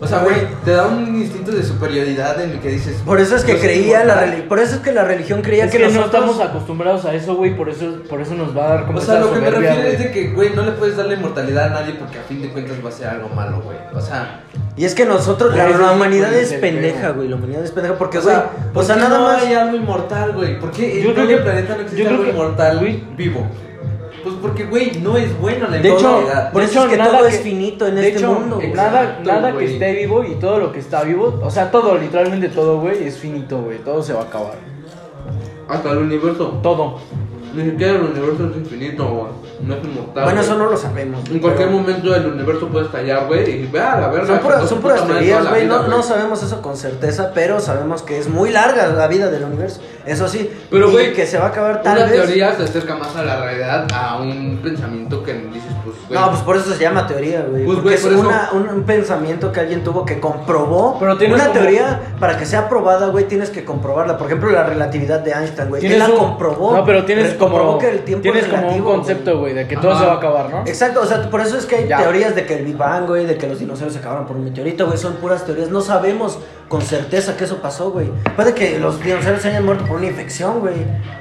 O 0.00 0.06
sea, 0.08 0.18
güey, 0.18 0.34
te 0.64 0.72
da 0.72 0.88
un 0.88 1.16
instinto 1.16 1.52
de 1.52 1.62
superioridad 1.62 2.40
en 2.42 2.50
el 2.50 2.58
que 2.60 2.68
dices... 2.68 3.00
Por 3.06 3.20
eso 3.20 3.36
es 3.36 3.44
que 3.44 3.58
creía 3.58 4.04
la 4.04 4.16
religión. 4.16 4.48
Por 4.48 4.58
eso 4.58 4.74
es 4.74 4.80
que 4.80 4.92
la 4.92 5.04
religión 5.04 5.40
creía 5.40 5.66
Es 5.66 5.70
que, 5.70 5.78
que, 5.78 5.84
no 5.84 5.90
nosotros. 5.92 6.14
estamos 6.24 6.40
acostumbrados 6.50 7.04
a 7.04 7.14
eso, 7.14 7.36
güey. 7.36 7.56
Por 7.56 7.68
eso, 7.68 8.02
por 8.10 8.20
eso 8.20 8.34
nos 8.34 8.54
va 8.56 8.66
a 8.66 8.68
dar 8.70 8.86
como 8.86 8.98
O 8.98 9.00
sea, 9.00 9.20
lo 9.20 9.32
que 9.32 9.40
me 9.40 9.50
refiero 9.50 9.82
es 9.88 9.98
de 10.00 10.10
que, 10.10 10.28
güey, 10.32 10.50
no 10.50 10.62
le 10.62 10.72
puedes 10.72 10.96
dar 10.96 11.06
la 11.06 11.14
inmortalidad 11.14 11.66
a 11.66 11.80
nadie 11.80 11.94
porque 11.94 12.18
a 12.18 12.22
fin 12.22 12.42
de 12.42 12.48
cuentas 12.50 12.76
va 12.84 12.88
a 12.88 12.92
ser 12.92 13.06
algo 13.06 13.28
malo, 13.28 13.62
güey. 13.62 13.78
O 13.94 14.00
sea, 14.00 14.42
Y 14.76 14.84
es 14.84 14.94
que 14.96 15.06
nosotros. 15.06 15.56
La, 15.56 15.68
la 15.68 15.92
humanidad 15.92 16.34
es 16.34 16.52
pendeja, 16.54 17.10
güey. 17.10 17.28
La 17.28 17.36
humanidad 17.36 17.62
es 17.64 17.70
pendeja. 17.70 17.96
Porque, 17.96 18.18
o 18.18 18.22
güey. 18.22 18.34
sea, 18.34 18.50
O 18.74 18.82
sea, 18.82 18.96
¿por 18.96 19.04
qué 19.04 19.08
nada 19.08 19.18
no 19.18 19.24
más. 19.26 19.42
hay 19.44 19.54
algo 19.54 19.76
inmortal, 19.76 20.32
güey? 20.32 20.58
¿Por 20.58 20.72
qué 20.72 21.00
Yo 21.02 21.10
en 21.10 21.14
creo 21.14 21.26
todo 21.26 21.36
el 21.36 21.42
planeta 21.44 21.68
no 21.70 21.76
yo 21.76 21.82
existe 21.82 22.02
creo 22.02 22.10
algo 22.14 22.24
que- 22.24 22.30
inmortal 22.30 22.78
güey. 22.80 23.04
vivo? 23.16 23.46
Pues 24.24 24.36
porque, 24.40 24.64
güey, 24.64 24.98
no 25.02 25.16
es 25.16 25.38
bueno 25.38 25.68
la 25.68 25.76
De 25.78 25.88
hecho. 25.88 26.22
Por 26.52 26.62
de 26.62 26.66
eso 26.66 26.72
hecho, 26.80 26.84
es 26.84 26.90
que 26.90 26.96
nada 26.96 27.18
todo 27.18 27.28
que- 27.28 27.34
es 27.34 27.40
finito 27.42 27.86
en 27.86 27.94
de 27.96 28.08
este 28.08 28.18
hecho, 28.18 28.32
mundo, 28.32 28.56
güey. 28.56 28.72
Nada, 28.72 29.02
Exacto, 29.02 29.32
nada 29.32 29.56
que 29.56 29.64
esté 29.66 29.92
vivo 29.92 30.24
y 30.24 30.34
todo 30.36 30.58
lo 30.58 30.72
que 30.72 30.78
está 30.80 31.02
vivo, 31.04 31.40
o 31.42 31.50
sea, 31.50 31.70
todo, 31.70 31.96
literalmente 31.98 32.48
todo, 32.48 32.80
güey, 32.80 33.04
es 33.06 33.18
finito, 33.18 33.58
güey. 33.62 33.78
Todo 33.78 34.02
se 34.02 34.12
va 34.14 34.22
a 34.22 34.24
acabar. 34.24 34.54
Hasta 35.68 35.90
el 35.92 35.98
universo. 35.98 36.58
Todo. 36.62 36.98
Ni 37.54 37.70
siquiera 37.70 37.92
el 37.94 38.02
universo 38.02 38.50
es 38.50 38.56
infinito, 38.56 39.04
güey. 39.06 39.44
No 39.62 39.74
es 39.74 39.84
inmortal. 39.84 40.24
Bueno, 40.24 40.30
güey. 40.40 40.44
eso 40.44 40.58
no 40.58 40.66
lo 40.70 40.76
sabemos. 40.76 41.20
En 41.30 41.38
cualquier 41.38 41.68
pero- 41.68 41.80
momento 41.80 42.14
el 42.14 42.26
universo 42.26 42.68
puede 42.68 42.86
estallar, 42.86 43.26
güey, 43.26 43.48
y 43.48 43.66
vea 43.66 44.00
la 44.00 44.08
verga. 44.08 44.26
Son, 44.26 44.36
sacó 44.52 44.66
son 44.66 44.80
puras 44.80 45.06
teorías, 45.06 45.48
güey. 45.48 45.66
No, 45.66 45.86
no 45.88 46.02
sabemos 46.02 46.42
eso 46.42 46.60
con 46.60 46.76
certeza, 46.76 47.30
pero 47.34 47.60
sabemos 47.60 48.02
que 48.02 48.18
es 48.18 48.28
muy 48.28 48.50
larga 48.50 48.88
la 48.88 49.06
vida 49.06 49.30
del 49.30 49.44
universo. 49.44 49.80
Eso 50.04 50.28
sí. 50.28 50.50
Pero, 50.70 50.88
y 50.88 50.92
güey, 50.92 51.12
que 51.14 51.26
se 51.26 51.38
va 51.38 51.46
a 51.46 51.48
acabar 51.48 51.82
tal 51.82 51.96
Una 51.96 52.06
vez. 52.06 52.14
teoría 52.20 52.54
se 52.54 52.64
acerca 52.64 52.96
más 52.96 53.14
a 53.16 53.22
la 53.24 53.40
realidad 53.42 53.86
a 53.94 54.18
un 54.20 54.58
pensamiento 54.62 55.22
que 55.22 55.32
dices, 55.34 55.62
pues, 55.84 55.96
güey. 56.08 56.18
No, 56.20 56.28
pues 56.30 56.40
por 56.42 56.56
eso 56.56 56.74
se 56.74 56.82
llama 56.82 57.06
teoría, 57.06 57.46
güey. 57.48 57.64
Pues, 57.64 57.76
porque 57.78 57.82
güey, 57.82 57.94
es 57.94 58.02
por 58.02 58.12
eso- 58.12 58.20
una- 58.20 58.50
un, 58.52 58.68
un 58.68 58.82
pensamiento 58.82 59.50
que 59.52 59.60
alguien 59.60 59.82
tuvo 59.82 60.04
que 60.04 60.20
comprobó. 60.20 60.98
Pero 60.98 61.16
tienes 61.16 61.36
una 61.36 61.46
como- 61.48 61.60
teoría, 61.60 62.00
para 62.20 62.36
que 62.36 62.44
sea 62.44 62.60
aprobada, 62.60 63.06
güey, 63.06 63.26
tienes 63.26 63.48
que 63.50 63.64
comprobarla. 63.64 64.18
Por 64.18 64.26
ejemplo, 64.26 64.50
la 64.50 64.64
relatividad 64.64 65.20
de 65.20 65.30
Einstein, 65.32 65.68
güey. 65.70 65.82
Él 65.82 65.88
Tienes 65.92 66.06
la 66.08 66.14
un- 66.14 66.20
comprobó. 66.20 66.76
No, 66.76 66.84
pero 66.84 67.04
tienes 67.06 67.34
Como, 67.50 67.78
que 67.78 67.88
el 67.90 68.00
tiempo 68.00 68.22
tienes 68.22 68.42
es 68.44 68.48
como 68.48 68.62
un 68.62 68.68
relativo, 68.68 68.90
concepto, 68.94 69.38
güey, 69.38 69.54
de 69.54 69.66
que 69.68 69.76
todo 69.76 69.90
Ajá. 69.92 70.00
se 70.00 70.06
va 70.06 70.12
a 70.12 70.16
acabar, 70.16 70.50
¿no? 70.50 70.60
Exacto, 70.66 71.00
o 71.02 71.06
sea, 71.06 71.30
por 71.30 71.40
eso 71.40 71.56
es 71.58 71.66
que 71.66 71.76
hay 71.76 71.88
Ya. 71.88 71.98
teorías 71.98 72.34
de 72.34 72.46
que 72.46 72.54
el 72.58 72.64
Big 72.64 72.76
Bang, 72.76 73.06
güey, 73.06 73.26
de 73.26 73.36
que 73.36 73.46
los 73.48 73.58
dinosaurios 73.58 73.92
se 73.94 74.00
acabaron 74.00 74.26
por 74.26 74.36
un 74.36 74.44
meteorito, 74.44 74.86
güey, 74.86 74.98
son 74.98 75.14
puras 75.14 75.44
teorías. 75.44 75.70
No 75.70 75.80
sabemos 75.80 76.38
con 76.68 76.82
certeza 76.82 77.36
que 77.36 77.44
eso 77.44 77.58
pasó, 77.58 77.90
güey. 77.90 78.10
Puede 78.36 78.54
que 78.54 78.78
los 78.78 79.02
dinosaurios 79.02 79.42
se 79.42 79.48
hayan 79.48 79.64
muerto 79.64 79.84
por 79.86 79.96
una 79.98 80.06
infección, 80.06 80.60
güey. 80.60 80.74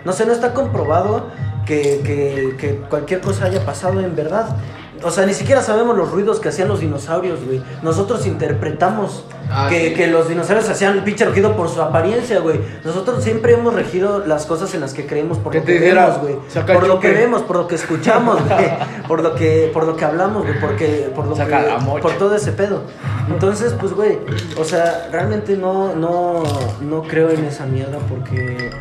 No 0.06 0.12
sé, 0.14 0.26
no 0.26 0.34
está 0.34 0.54
comprobado 0.54 1.28
que, 1.66 2.02
que, 2.04 2.56
que 2.58 2.76
cualquier 2.90 3.22
cosa 3.22 3.46
haya 3.46 3.66
pasado 3.66 4.00
en 4.02 4.16
verdad. 4.16 4.56
O 5.04 5.12
sea, 5.12 5.26
ni 5.26 5.34
siquiera 5.34 5.62
sabemos 5.62 5.98
los 5.98 6.12
ruidos 6.12 6.40
que 6.40 6.50
hacían 6.50 6.68
los 6.68 6.80
dinosaurios, 6.80 7.44
güey. 7.46 7.62
Nosotros 7.82 8.26
interpretamos 8.26 9.26
Ah, 9.50 9.68
que, 9.70 9.90
sí. 9.90 9.94
que 9.94 10.08
los 10.08 10.30
dinosaurios 10.30 10.68
hacían 10.70 10.98
un 10.98 11.04
pinche 11.04 11.26
rugido 11.26 11.56
por 11.56 11.70
su 11.70 11.82
apariencia, 11.82 12.40
güey. 12.40 12.60
Nosotros 12.84 13.24
siempre 13.24 13.54
hemos 13.54 13.74
regido 13.74 14.26
las 14.26 14.46
cosas 14.46 14.74
en 14.74 14.82
las 14.82 14.94
que 14.94 15.06
creemos 15.06 15.38
por 15.38 15.52
Que 15.52 15.60
lo 15.60 15.66
que 15.66 15.80
vemos, 15.80 16.18
güey. 16.20 16.36
Por 16.66 16.88
lo 16.88 17.00
que 17.00 17.12
vemos, 17.12 17.42
por 17.44 17.58
lo 17.58 17.68
que 17.68 17.76
escuchamos, 17.76 18.40
güey. 18.48 18.70
Por 19.08 19.22
lo 19.22 19.36
que, 19.36 19.70
por 19.74 19.86
lo 19.86 19.96
que 19.96 20.06
hablamos, 20.06 20.44
güey. 20.44 20.60
Porque, 20.60 21.12
por 21.14 21.28
lo 21.28 21.36
Saca 21.36 21.78
que, 21.78 22.02
por 22.02 22.14
todo 22.14 22.36
ese 22.36 22.52
pedo. 22.52 22.82
Entonces, 23.30 23.76
pues, 23.80 23.94
güey, 23.94 24.20
o 24.58 24.64
sea, 24.64 25.10
realmente 25.12 25.56
no, 25.56 25.94
no, 25.96 26.44
no 26.82 27.04
creo 27.04 27.30
en 27.30 27.46
esa 27.46 27.66
mierda 27.66 27.98
porque, 28.10 28.72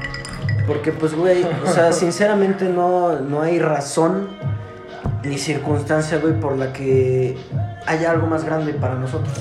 porque, 0.66 0.92
pues, 0.92 1.14
güey, 1.14 1.44
o 1.66 1.70
sea, 1.72 1.92
sinceramente 1.92 2.66
no, 2.68 3.18
no 3.18 3.42
hay 3.42 3.58
razón 3.58 4.28
ni 5.24 5.38
circunstancia, 5.38 6.18
güey, 6.18 6.38
por 6.38 6.56
la 6.56 6.72
que 6.72 7.36
haya 7.86 8.10
algo 8.10 8.26
más 8.26 8.44
grande 8.44 8.74
para 8.74 8.94
nosotros. 8.94 9.32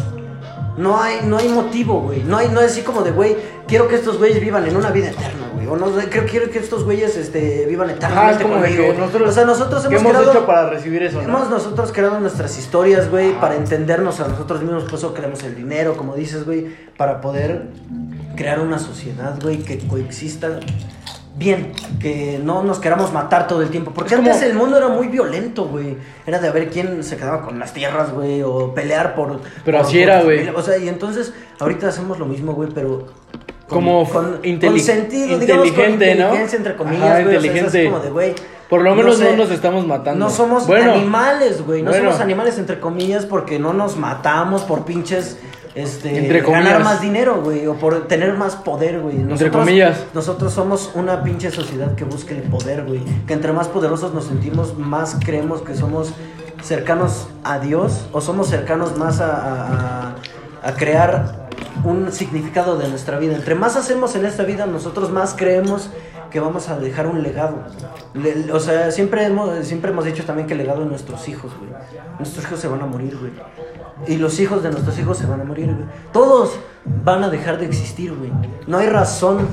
No 0.77 1.01
hay, 1.01 1.19
no 1.25 1.37
hay 1.37 1.49
motivo, 1.49 2.01
güey. 2.01 2.23
No 2.23 2.37
hay, 2.37 2.49
no 2.49 2.61
es 2.61 2.71
así 2.71 2.81
como 2.81 3.01
de, 3.01 3.11
güey, 3.11 3.35
quiero 3.67 3.87
que 3.87 3.95
estos 3.95 4.17
güeyes 4.17 4.39
vivan 4.39 4.65
en 4.65 4.75
una 4.75 4.89
vida 4.89 5.09
eterna, 5.09 5.49
güey. 5.53 5.67
O 5.67 5.75
no, 5.75 5.87
creo, 6.09 6.25
quiero 6.25 6.49
que 6.49 6.59
estos 6.59 6.85
güeyes 6.85 7.17
este, 7.17 7.65
vivan 7.67 7.89
Ajá, 7.89 7.97
eternamente 7.97 8.43
como 8.43 8.55
de 8.55 8.61
conmigo. 8.61 8.83
que 8.83 8.99
nosotros, 8.99 9.29
o 9.29 9.31
sea, 9.33 9.45
nosotros 9.45 9.81
¿qué 9.87 9.95
hemos, 9.95 10.01
hemos 10.01 10.11
creado, 10.11 10.31
hecho 10.31 10.45
para 10.45 10.69
recibir 10.69 11.03
eso, 11.03 11.21
hemos 11.21 11.43
¿no? 11.43 11.49
nosotros 11.49 11.91
creado 11.91 12.19
nuestras 12.19 12.57
historias, 12.57 13.09
güey, 13.09 13.39
para 13.39 13.55
entendernos 13.55 14.19
a 14.21 14.27
nosotros 14.27 14.61
mismos. 14.61 14.85
Por 14.85 14.95
eso 14.95 15.13
creamos 15.13 15.43
el 15.43 15.55
dinero, 15.55 15.95
como 15.97 16.15
dices, 16.15 16.45
güey, 16.45 16.67
para 16.97 17.21
poder 17.21 17.67
crear 18.35 18.59
una 18.61 18.79
sociedad, 18.79 19.37
güey, 19.41 19.57
que 19.57 19.77
coexista 19.79 20.59
bien, 21.35 21.71
que 21.99 22.39
no 22.43 22.63
nos 22.63 22.79
queramos 22.79 23.11
matar 23.13 23.47
todo 23.47 23.61
el 23.61 23.69
tiempo. 23.69 23.91
Porque 23.93 24.13
Es 24.13 24.19
antes 24.19 24.33
como- 24.37 24.45
el 24.45 24.53
mundo 24.53 24.77
era 24.77 24.87
muy 24.89 25.07
violento, 25.07 25.65
güey. 25.65 25.97
Era 26.25 26.39
de 26.39 26.47
a 26.47 26.51
ver 26.51 26.69
quién 26.69 27.03
se 27.03 27.17
quedaba 27.17 27.41
con 27.41 27.57
las 27.59 27.73
tierras, 27.73 28.11
güey, 28.13 28.41
o 28.43 28.73
pelear 28.73 29.15
por. 29.15 29.39
Pero 29.65 29.77
por- 29.79 29.87
así 29.87 29.93
por 29.93 30.01
era, 30.03 30.21
güey. 30.23 30.47
O 30.49 30.61
sea, 30.61 30.77
y 30.77 30.87
entonces 30.89 31.33
ahorita 31.59 31.87
hacemos 31.87 32.19
lo 32.19 32.25
mismo, 32.25 32.53
güey, 32.53 32.69
pero. 32.73 33.07
Como 33.67 34.05
inteli- 34.43 34.79
sentido, 34.81 35.39
digamos, 35.39 35.63
con 35.71 35.85
inteligente, 35.85 36.15
¿no? 36.15 36.23
inteligencia, 36.25 36.57
entre 36.57 36.75
comillas, 36.75 37.03
Ajá, 37.03 37.21
güey. 37.23 37.23
o 37.23 37.29
sea, 37.29 37.37
es 37.39 37.45
así 37.45 37.47
inteligente. 37.57 37.91
como 37.91 38.03
de, 38.03 38.09
güey. 38.09 38.35
Por 38.69 38.81
lo 38.81 38.95
menos 38.95 39.17
no, 39.19 39.25
sé, 39.29 39.37
nos 39.37 39.51
estamos 39.51 39.87
matando. 39.87 40.25
no 40.25 40.29
somos 40.31 40.67
Bueno, 40.67 40.93
animales, 40.93 41.65
güey. 41.65 41.81
No 41.81 41.91
bueno. 41.91 42.05
somos 42.07 42.21
animales, 42.21 42.57
entre 42.57 42.79
comillas, 42.81 43.25
porque 43.25 43.59
no 43.59 43.71
nos 43.73 43.95
matamos 43.97 44.63
por 44.63 44.83
pinches. 44.85 45.37
Este, 45.73 46.17
Entre 46.17 46.41
ganar 46.41 46.83
más 46.83 46.99
dinero, 47.01 47.41
güey, 47.41 47.65
o 47.65 47.75
por 47.75 48.07
tener 48.07 48.33
más 48.37 48.55
poder, 48.57 48.99
güey. 48.99 49.15
Nosotros- 49.17 49.51
comillas. 49.65 50.03
Nosotros 50.13 50.51
somos 50.53 50.91
una 50.95 51.23
pinche 51.23 51.49
sociedad 51.49 51.95
que 51.95 52.03
busca 52.03 52.33
el 52.33 52.41
poder, 52.43 52.83
güey. 52.85 52.99
Que 53.25 53.33
entre 53.33 53.53
más 53.53 53.67
poderosos 53.69 54.13
nos 54.13 54.25
sentimos, 54.25 54.77
más 54.77 55.17
creemos 55.23 55.61
que 55.61 55.75
somos 55.75 56.13
cercanos 56.61 57.27
a 57.43 57.59
Dios, 57.59 58.07
o 58.11 58.19
somos 58.21 58.47
cercanos 58.47 58.97
más 58.97 59.21
a, 59.21 59.31
a- 59.35 60.07
a- 60.09 60.15
a 60.63 60.73
crear 60.75 61.47
un 61.85 62.11
significado 62.11 62.77
de 62.77 62.87
nuestra 62.89 63.17
vida. 63.17 63.35
Entre 63.35 63.55
más 63.55 63.75
hacemos 63.77 64.15
en 64.15 64.25
esta 64.25 64.43
vida, 64.43 64.65
nosotros 64.65 65.09
más 65.09 65.33
creemos 65.35 65.89
que 66.29 66.39
vamos 66.39 66.69
a 66.69 66.77
dejar 66.79 67.07
un 67.07 67.23
legado. 67.23 67.57
Le- 68.13 68.51
o 68.51 68.59
sea, 68.59 68.91
siempre 68.91 69.25
hemos, 69.25 69.65
siempre 69.65 69.91
hemos 69.91 70.05
dicho 70.05 70.23
también 70.25 70.47
que 70.47 70.53
el 70.53 70.59
legado 70.59 70.81
de 70.81 70.85
nuestros 70.87 71.27
hijos, 71.29 71.51
güey. 71.57 71.71
Nuestros 72.19 72.45
hijos 72.45 72.59
se 72.59 72.67
van 72.67 72.81
a 72.81 72.85
morir, 72.85 73.17
güey. 73.17 73.31
Y 74.07 74.17
los 74.17 74.39
hijos 74.39 74.63
de 74.63 74.71
nuestros 74.71 74.97
hijos 74.99 75.17
se 75.17 75.25
van 75.27 75.41
a 75.41 75.43
morir, 75.43 75.67
güey. 75.67 75.85
Todos 76.11 76.59
van 77.03 77.23
a 77.23 77.29
dejar 77.29 77.57
de 77.59 77.65
existir, 77.65 78.13
güey. 78.13 78.31
No 78.67 78.77
hay 78.79 78.87
razón 78.87 79.47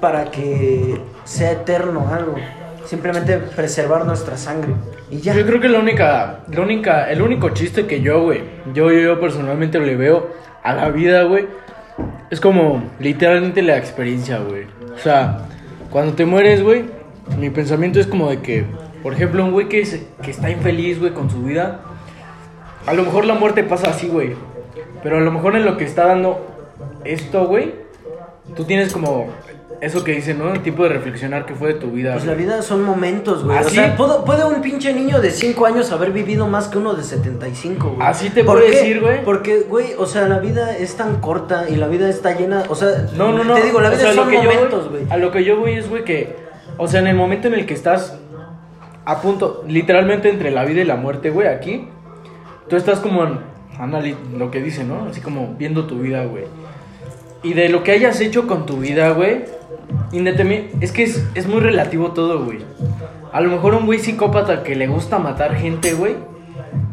para 0.00 0.30
que 0.30 1.00
sea 1.24 1.52
eterno 1.52 2.08
algo. 2.12 2.34
Simplemente 2.86 3.38
preservar 3.38 4.04
nuestra 4.04 4.36
sangre. 4.36 4.74
Y 5.10 5.18
ya. 5.18 5.34
Yo 5.34 5.46
creo 5.46 5.60
que 5.60 5.68
la 5.68 5.78
única, 5.78 6.40
la 6.50 6.60
única, 6.60 7.10
el 7.10 7.22
único 7.22 7.50
chiste 7.50 7.86
que 7.86 8.00
yo, 8.00 8.22
güey, 8.22 8.42
yo, 8.74 8.90
yo, 8.92 9.20
personalmente 9.20 9.80
le 9.80 9.96
veo 9.96 10.28
a 10.62 10.74
la 10.74 10.90
vida, 10.90 11.22
güey, 11.24 11.46
es 12.30 12.40
como 12.40 12.82
literalmente 13.00 13.62
la 13.62 13.76
experiencia, 13.78 14.38
güey. 14.38 14.64
O 14.94 14.98
sea, 14.98 15.46
cuando 15.90 16.12
te 16.14 16.24
mueres, 16.26 16.62
güey, 16.62 16.84
mi 17.38 17.48
pensamiento 17.50 17.98
es 18.00 18.06
como 18.06 18.28
de 18.28 18.40
que, 18.40 18.64
por 19.02 19.14
ejemplo, 19.14 19.44
un 19.44 19.52
güey 19.52 19.68
que, 19.68 19.84
se- 19.86 20.06
que 20.22 20.30
está 20.30 20.50
infeliz, 20.50 21.00
güey, 21.00 21.12
con 21.12 21.30
su 21.30 21.42
vida, 21.42 21.80
a 22.86 22.92
lo 22.94 23.02
mejor 23.02 23.24
la 23.24 23.34
muerte 23.34 23.62
pasa 23.64 23.90
así, 23.90 24.08
güey. 24.08 24.34
Pero 25.02 25.18
a 25.18 25.20
lo 25.20 25.30
mejor 25.30 25.56
en 25.56 25.64
lo 25.64 25.76
que 25.76 25.84
está 25.84 26.06
dando 26.06 26.44
esto, 27.04 27.46
güey, 27.46 27.74
tú 28.56 28.64
tienes 28.64 28.92
como 28.92 29.28
eso 29.80 30.02
que 30.04 30.12
dice, 30.12 30.32
¿no? 30.34 30.52
El 30.54 30.62
tipo 30.62 30.82
de 30.84 30.88
reflexionar 30.90 31.44
que 31.44 31.54
fue 31.54 31.74
de 31.74 31.80
tu 31.80 31.90
vida. 31.90 32.12
Pues 32.12 32.24
güey. 32.24 32.36
la 32.36 32.42
vida 32.42 32.62
son 32.62 32.82
momentos, 32.82 33.44
güey. 33.44 33.56
O 33.58 33.60
Así- 33.60 33.74
sea, 33.74 33.96
¿puedo- 33.96 34.24
puede 34.24 34.44
un 34.44 34.62
pinche 34.62 34.94
niño 34.94 35.20
de 35.20 35.30
5 35.30 35.66
años 35.66 35.92
haber 35.92 36.10
vivido 36.12 36.46
más 36.46 36.68
que 36.68 36.78
uno 36.78 36.94
de 36.94 37.02
75, 37.02 37.90
güey. 37.96 38.06
Así 38.08 38.30
te 38.30 38.44
¿Por 38.44 38.58
puedo 38.60 38.70
decir, 38.70 39.00
güey. 39.00 39.22
Porque, 39.24 39.60
güey, 39.68 39.88
o 39.98 40.06
sea, 40.06 40.26
la 40.26 40.38
vida 40.38 40.74
es 40.76 40.96
tan 40.96 41.20
corta 41.20 41.68
y 41.68 41.76
la 41.76 41.88
vida 41.88 42.08
está 42.08 42.32
llena. 42.32 42.62
O 42.70 42.74
sea, 42.74 43.06
No, 43.16 43.32
no, 43.32 43.44
no. 43.44 43.54
Te 43.54 43.62
digo, 43.64 43.80
la 43.80 43.88
O 43.88 43.92
vida 43.92 44.00
sea, 44.00 44.12
son 44.14 44.30
que 44.30 44.36
momentos, 44.38 44.90
güey. 44.90 45.02
A 45.10 45.16
lo 45.18 45.30
que 45.30 45.44
yo 45.44 45.58
voy 45.58 45.72
es, 45.74 45.88
güey, 45.90 46.04
que. 46.04 46.36
O 46.78 46.88
sea, 46.88 47.00
en 47.00 47.08
el 47.08 47.16
momento 47.16 47.48
en 47.48 47.54
el 47.54 47.66
que 47.66 47.74
estás 47.74 48.18
a 49.04 49.20
punto, 49.20 49.64
literalmente 49.68 50.30
entre 50.30 50.50
la 50.50 50.64
vida 50.64 50.80
y 50.80 50.84
la 50.84 50.96
muerte, 50.96 51.28
güey, 51.30 51.48
aquí. 51.48 51.88
Tú 52.68 52.76
estás 52.76 53.00
como 53.00 53.24
en. 53.24 53.38
anali- 53.78 54.16
lo 54.38 54.50
que 54.50 54.62
dice, 54.62 54.84
¿no? 54.84 55.06
Así 55.10 55.20
como 55.20 55.54
viendo 55.58 55.86
tu 55.86 55.98
vida, 55.98 56.24
güey. 56.24 56.44
Y 57.42 57.52
de 57.54 57.68
lo 57.68 57.82
que 57.82 57.92
hayas 57.92 58.20
hecho 58.20 58.46
con 58.46 58.66
tu 58.66 58.78
vida, 58.78 59.10
güey. 59.10 59.44
Es 60.80 60.92
que 60.92 61.02
es, 61.02 61.24
es 61.34 61.46
muy 61.46 61.60
relativo 61.60 62.12
todo, 62.12 62.44
güey. 62.44 62.58
A 63.32 63.40
lo 63.40 63.50
mejor 63.50 63.74
un 63.74 63.84
güey 63.86 63.98
psicópata 63.98 64.62
que 64.62 64.76
le 64.76 64.86
gusta 64.86 65.18
matar 65.18 65.56
gente, 65.56 65.92
güey. 65.94 66.14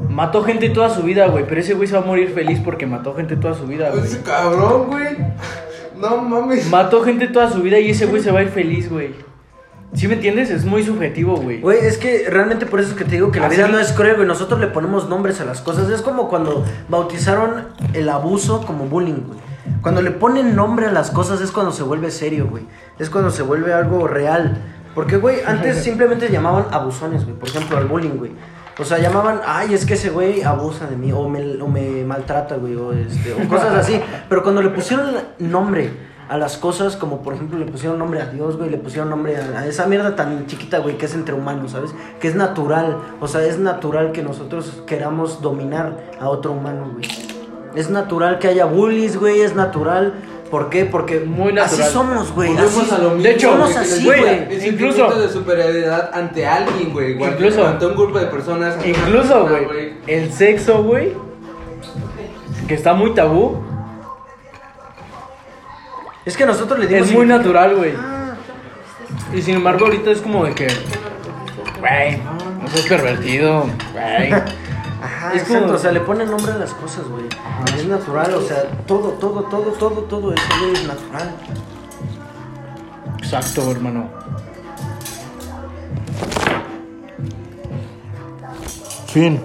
Mató 0.09 0.43
gente 0.43 0.69
toda 0.69 0.89
su 0.89 1.03
vida, 1.03 1.27
güey. 1.27 1.45
Pero 1.47 1.61
ese 1.61 1.73
güey 1.73 1.87
se 1.87 1.95
va 1.95 2.01
a 2.01 2.05
morir 2.05 2.31
feliz 2.31 2.59
porque 2.59 2.85
mató 2.85 3.13
gente 3.13 3.37
toda 3.37 3.53
su 3.53 3.65
vida, 3.65 3.91
güey. 3.91 4.03
Ese 4.03 4.21
cabrón, 4.23 4.87
güey. 4.87 5.15
No 5.97 6.17
mames. 6.17 6.67
Mató 6.69 7.01
gente 7.03 7.27
toda 7.27 7.49
su 7.49 7.61
vida 7.61 7.79
y 7.79 7.91
ese 7.91 8.07
güey 8.07 8.21
se 8.21 8.31
va 8.31 8.39
a 8.39 8.43
ir 8.43 8.49
feliz, 8.49 8.89
güey. 8.89 9.11
¿Sí 9.93 10.07
me 10.07 10.13
entiendes? 10.15 10.49
Es 10.49 10.63
muy 10.65 10.83
subjetivo, 10.83 11.35
güey. 11.35 11.59
Güey, 11.59 11.79
es 11.79 11.97
que 11.97 12.25
realmente 12.29 12.65
por 12.65 12.79
eso 12.79 12.91
es 12.91 12.95
que 12.97 13.03
te 13.03 13.11
digo 13.11 13.31
que 13.31 13.39
la 13.41 13.47
Así- 13.47 13.57
vida 13.57 13.67
no 13.67 13.77
es 13.77 13.91
cruel, 13.91 14.15
güey. 14.15 14.27
Nosotros 14.27 14.59
le 14.61 14.67
ponemos 14.67 15.09
nombres 15.09 15.41
a 15.41 15.45
las 15.45 15.61
cosas. 15.61 15.89
Es 15.89 16.01
como 16.01 16.29
cuando 16.29 16.63
bautizaron 16.87 17.67
el 17.93 18.07
abuso 18.09 18.61
como 18.65 18.85
bullying, 18.85 19.23
güey. 19.27 19.39
Cuando 19.81 20.01
le 20.01 20.11
ponen 20.11 20.55
nombre 20.55 20.85
a 20.87 20.91
las 20.91 21.11
cosas 21.11 21.41
es 21.41 21.51
cuando 21.51 21.71
se 21.71 21.83
vuelve 21.83 22.09
serio, 22.09 22.47
güey. 22.49 22.63
Es 22.99 23.09
cuando 23.09 23.31
se 23.31 23.43
vuelve 23.43 23.73
algo 23.73 24.07
real. 24.07 24.57
Porque, 24.95 25.17
güey, 25.17 25.37
antes 25.45 25.77
simplemente 25.83 26.29
llamaban 26.29 26.65
abusones, 26.71 27.25
güey. 27.25 27.35
Por 27.37 27.49
ejemplo, 27.49 27.77
al 27.77 27.85
bullying, 27.87 28.17
güey. 28.17 28.31
O 28.79 28.85
sea, 28.85 28.97
llamaban, 28.97 29.41
ay, 29.45 29.73
es 29.73 29.85
que 29.85 29.95
ese 29.95 30.09
güey 30.09 30.41
abusa 30.41 30.87
de 30.87 30.95
mí, 30.95 31.11
o 31.11 31.27
me, 31.27 31.61
o 31.61 31.67
me 31.67 32.03
maltrata, 32.05 32.55
güey, 32.55 32.75
o, 32.75 32.93
este, 32.93 33.33
o 33.33 33.47
cosas 33.49 33.75
así. 33.75 33.99
Pero 34.29 34.41
cuando 34.41 34.61
le 34.61 34.69
pusieron 34.69 35.13
nombre 35.39 35.91
a 36.31 36.37
las 36.37 36.55
cosas, 36.57 36.95
como 36.95 37.21
por 37.23 37.33
ejemplo 37.33 37.59
le 37.59 37.65
pusieron 37.65 37.99
nombre 37.99 38.21
a 38.21 38.25
Dios, 38.27 38.55
güey, 38.57 38.69
le 38.69 38.77
pusieron 38.77 39.09
nombre 39.09 39.35
a, 39.35 39.59
a 39.59 39.67
esa 39.67 39.85
mierda 39.85 40.15
tan 40.15 40.47
chiquita, 40.47 40.77
güey, 40.79 40.97
que 40.97 41.05
es 41.05 41.13
entre 41.13 41.33
humanos, 41.35 41.71
¿sabes? 41.73 41.93
Que 42.21 42.29
es 42.29 42.35
natural. 42.35 42.95
O 43.19 43.27
sea, 43.27 43.43
es 43.45 43.59
natural 43.59 44.13
que 44.13 44.23
nosotros 44.23 44.81
queramos 44.87 45.41
dominar 45.41 45.97
a 46.21 46.29
otro 46.29 46.53
humano, 46.53 46.89
güey. 46.93 47.05
Es 47.75 47.89
natural 47.89 48.39
que 48.39 48.47
haya 48.47 48.63
bullies, 48.63 49.17
güey, 49.17 49.41
es 49.41 49.55
natural. 49.55 50.13
¿Por 50.49 50.69
qué? 50.69 50.85
Porque 50.85 51.19
Muy 51.19 51.51
natural. 51.51 51.81
así 51.83 51.93
somos, 51.93 52.31
güey. 52.33 52.49
Volvemos 52.53 52.77
así- 52.81 52.95
a 52.95 52.97
lo 52.99 53.09
mismo. 53.09 53.23
De 53.23 53.31
hecho, 53.31 53.51
somos 53.51 53.75
así, 53.75 54.05
güey. 54.05 54.67
Incluso- 54.69 55.09
de 55.19 55.27
superioridad 55.29 56.11
ante 56.13 56.47
alguien, 56.47 56.93
güey. 56.93 57.13
Incluso- 57.21 57.67
Ante 57.67 57.85
un 57.87 57.95
grupo 57.95 58.19
de 58.19 58.27
personas. 58.27 58.77
Incluso, 58.85 59.43
persona, 59.45 59.67
güey, 59.67 59.93
el 60.07 60.31
sexo, 60.31 60.81
güey, 60.83 61.11
que 62.67 62.73
está 62.73 62.93
muy 62.93 63.13
tabú, 63.13 63.57
Es 66.25 66.37
que 66.37 66.45
nosotros 66.45 66.79
le 66.79 66.87
dimos... 66.87 67.07
es 67.07 67.13
muy 67.13 67.25
natural, 67.25 67.75
güey. 67.75 67.93
Y 69.33 69.41
sin 69.41 69.55
embargo, 69.55 69.85
ahorita 69.85 70.11
es 70.11 70.19
como 70.21 70.45
de 70.45 70.53
que. 70.53 70.67
Güey, 71.79 72.17
no 72.61 72.67
seas 72.67 72.85
pervertido. 72.87 73.65
Güey. 73.93 74.31
Ajá, 75.03 75.33
Es 75.33 75.41
exacto, 75.41 75.63
como- 75.65 75.73
o 75.73 75.77
sea, 75.79 75.91
le 75.91 75.99
ponen 76.01 76.29
nombre 76.29 76.51
a 76.51 76.57
las 76.57 76.71
cosas, 76.73 77.05
güey. 77.07 77.23
Es 77.75 77.85
natural, 77.85 78.33
o 78.35 78.41
sea, 78.41 78.63
todo, 78.85 79.09
todo, 79.13 79.43
todo, 79.45 79.71
todo, 79.71 80.01
todo 80.03 80.33
eso, 80.33 80.43
güey, 80.59 80.73
es 80.73 80.87
natural. 80.87 81.31
Exacto, 83.17 83.71
hermano. 83.71 84.09
Fin. 89.07 89.39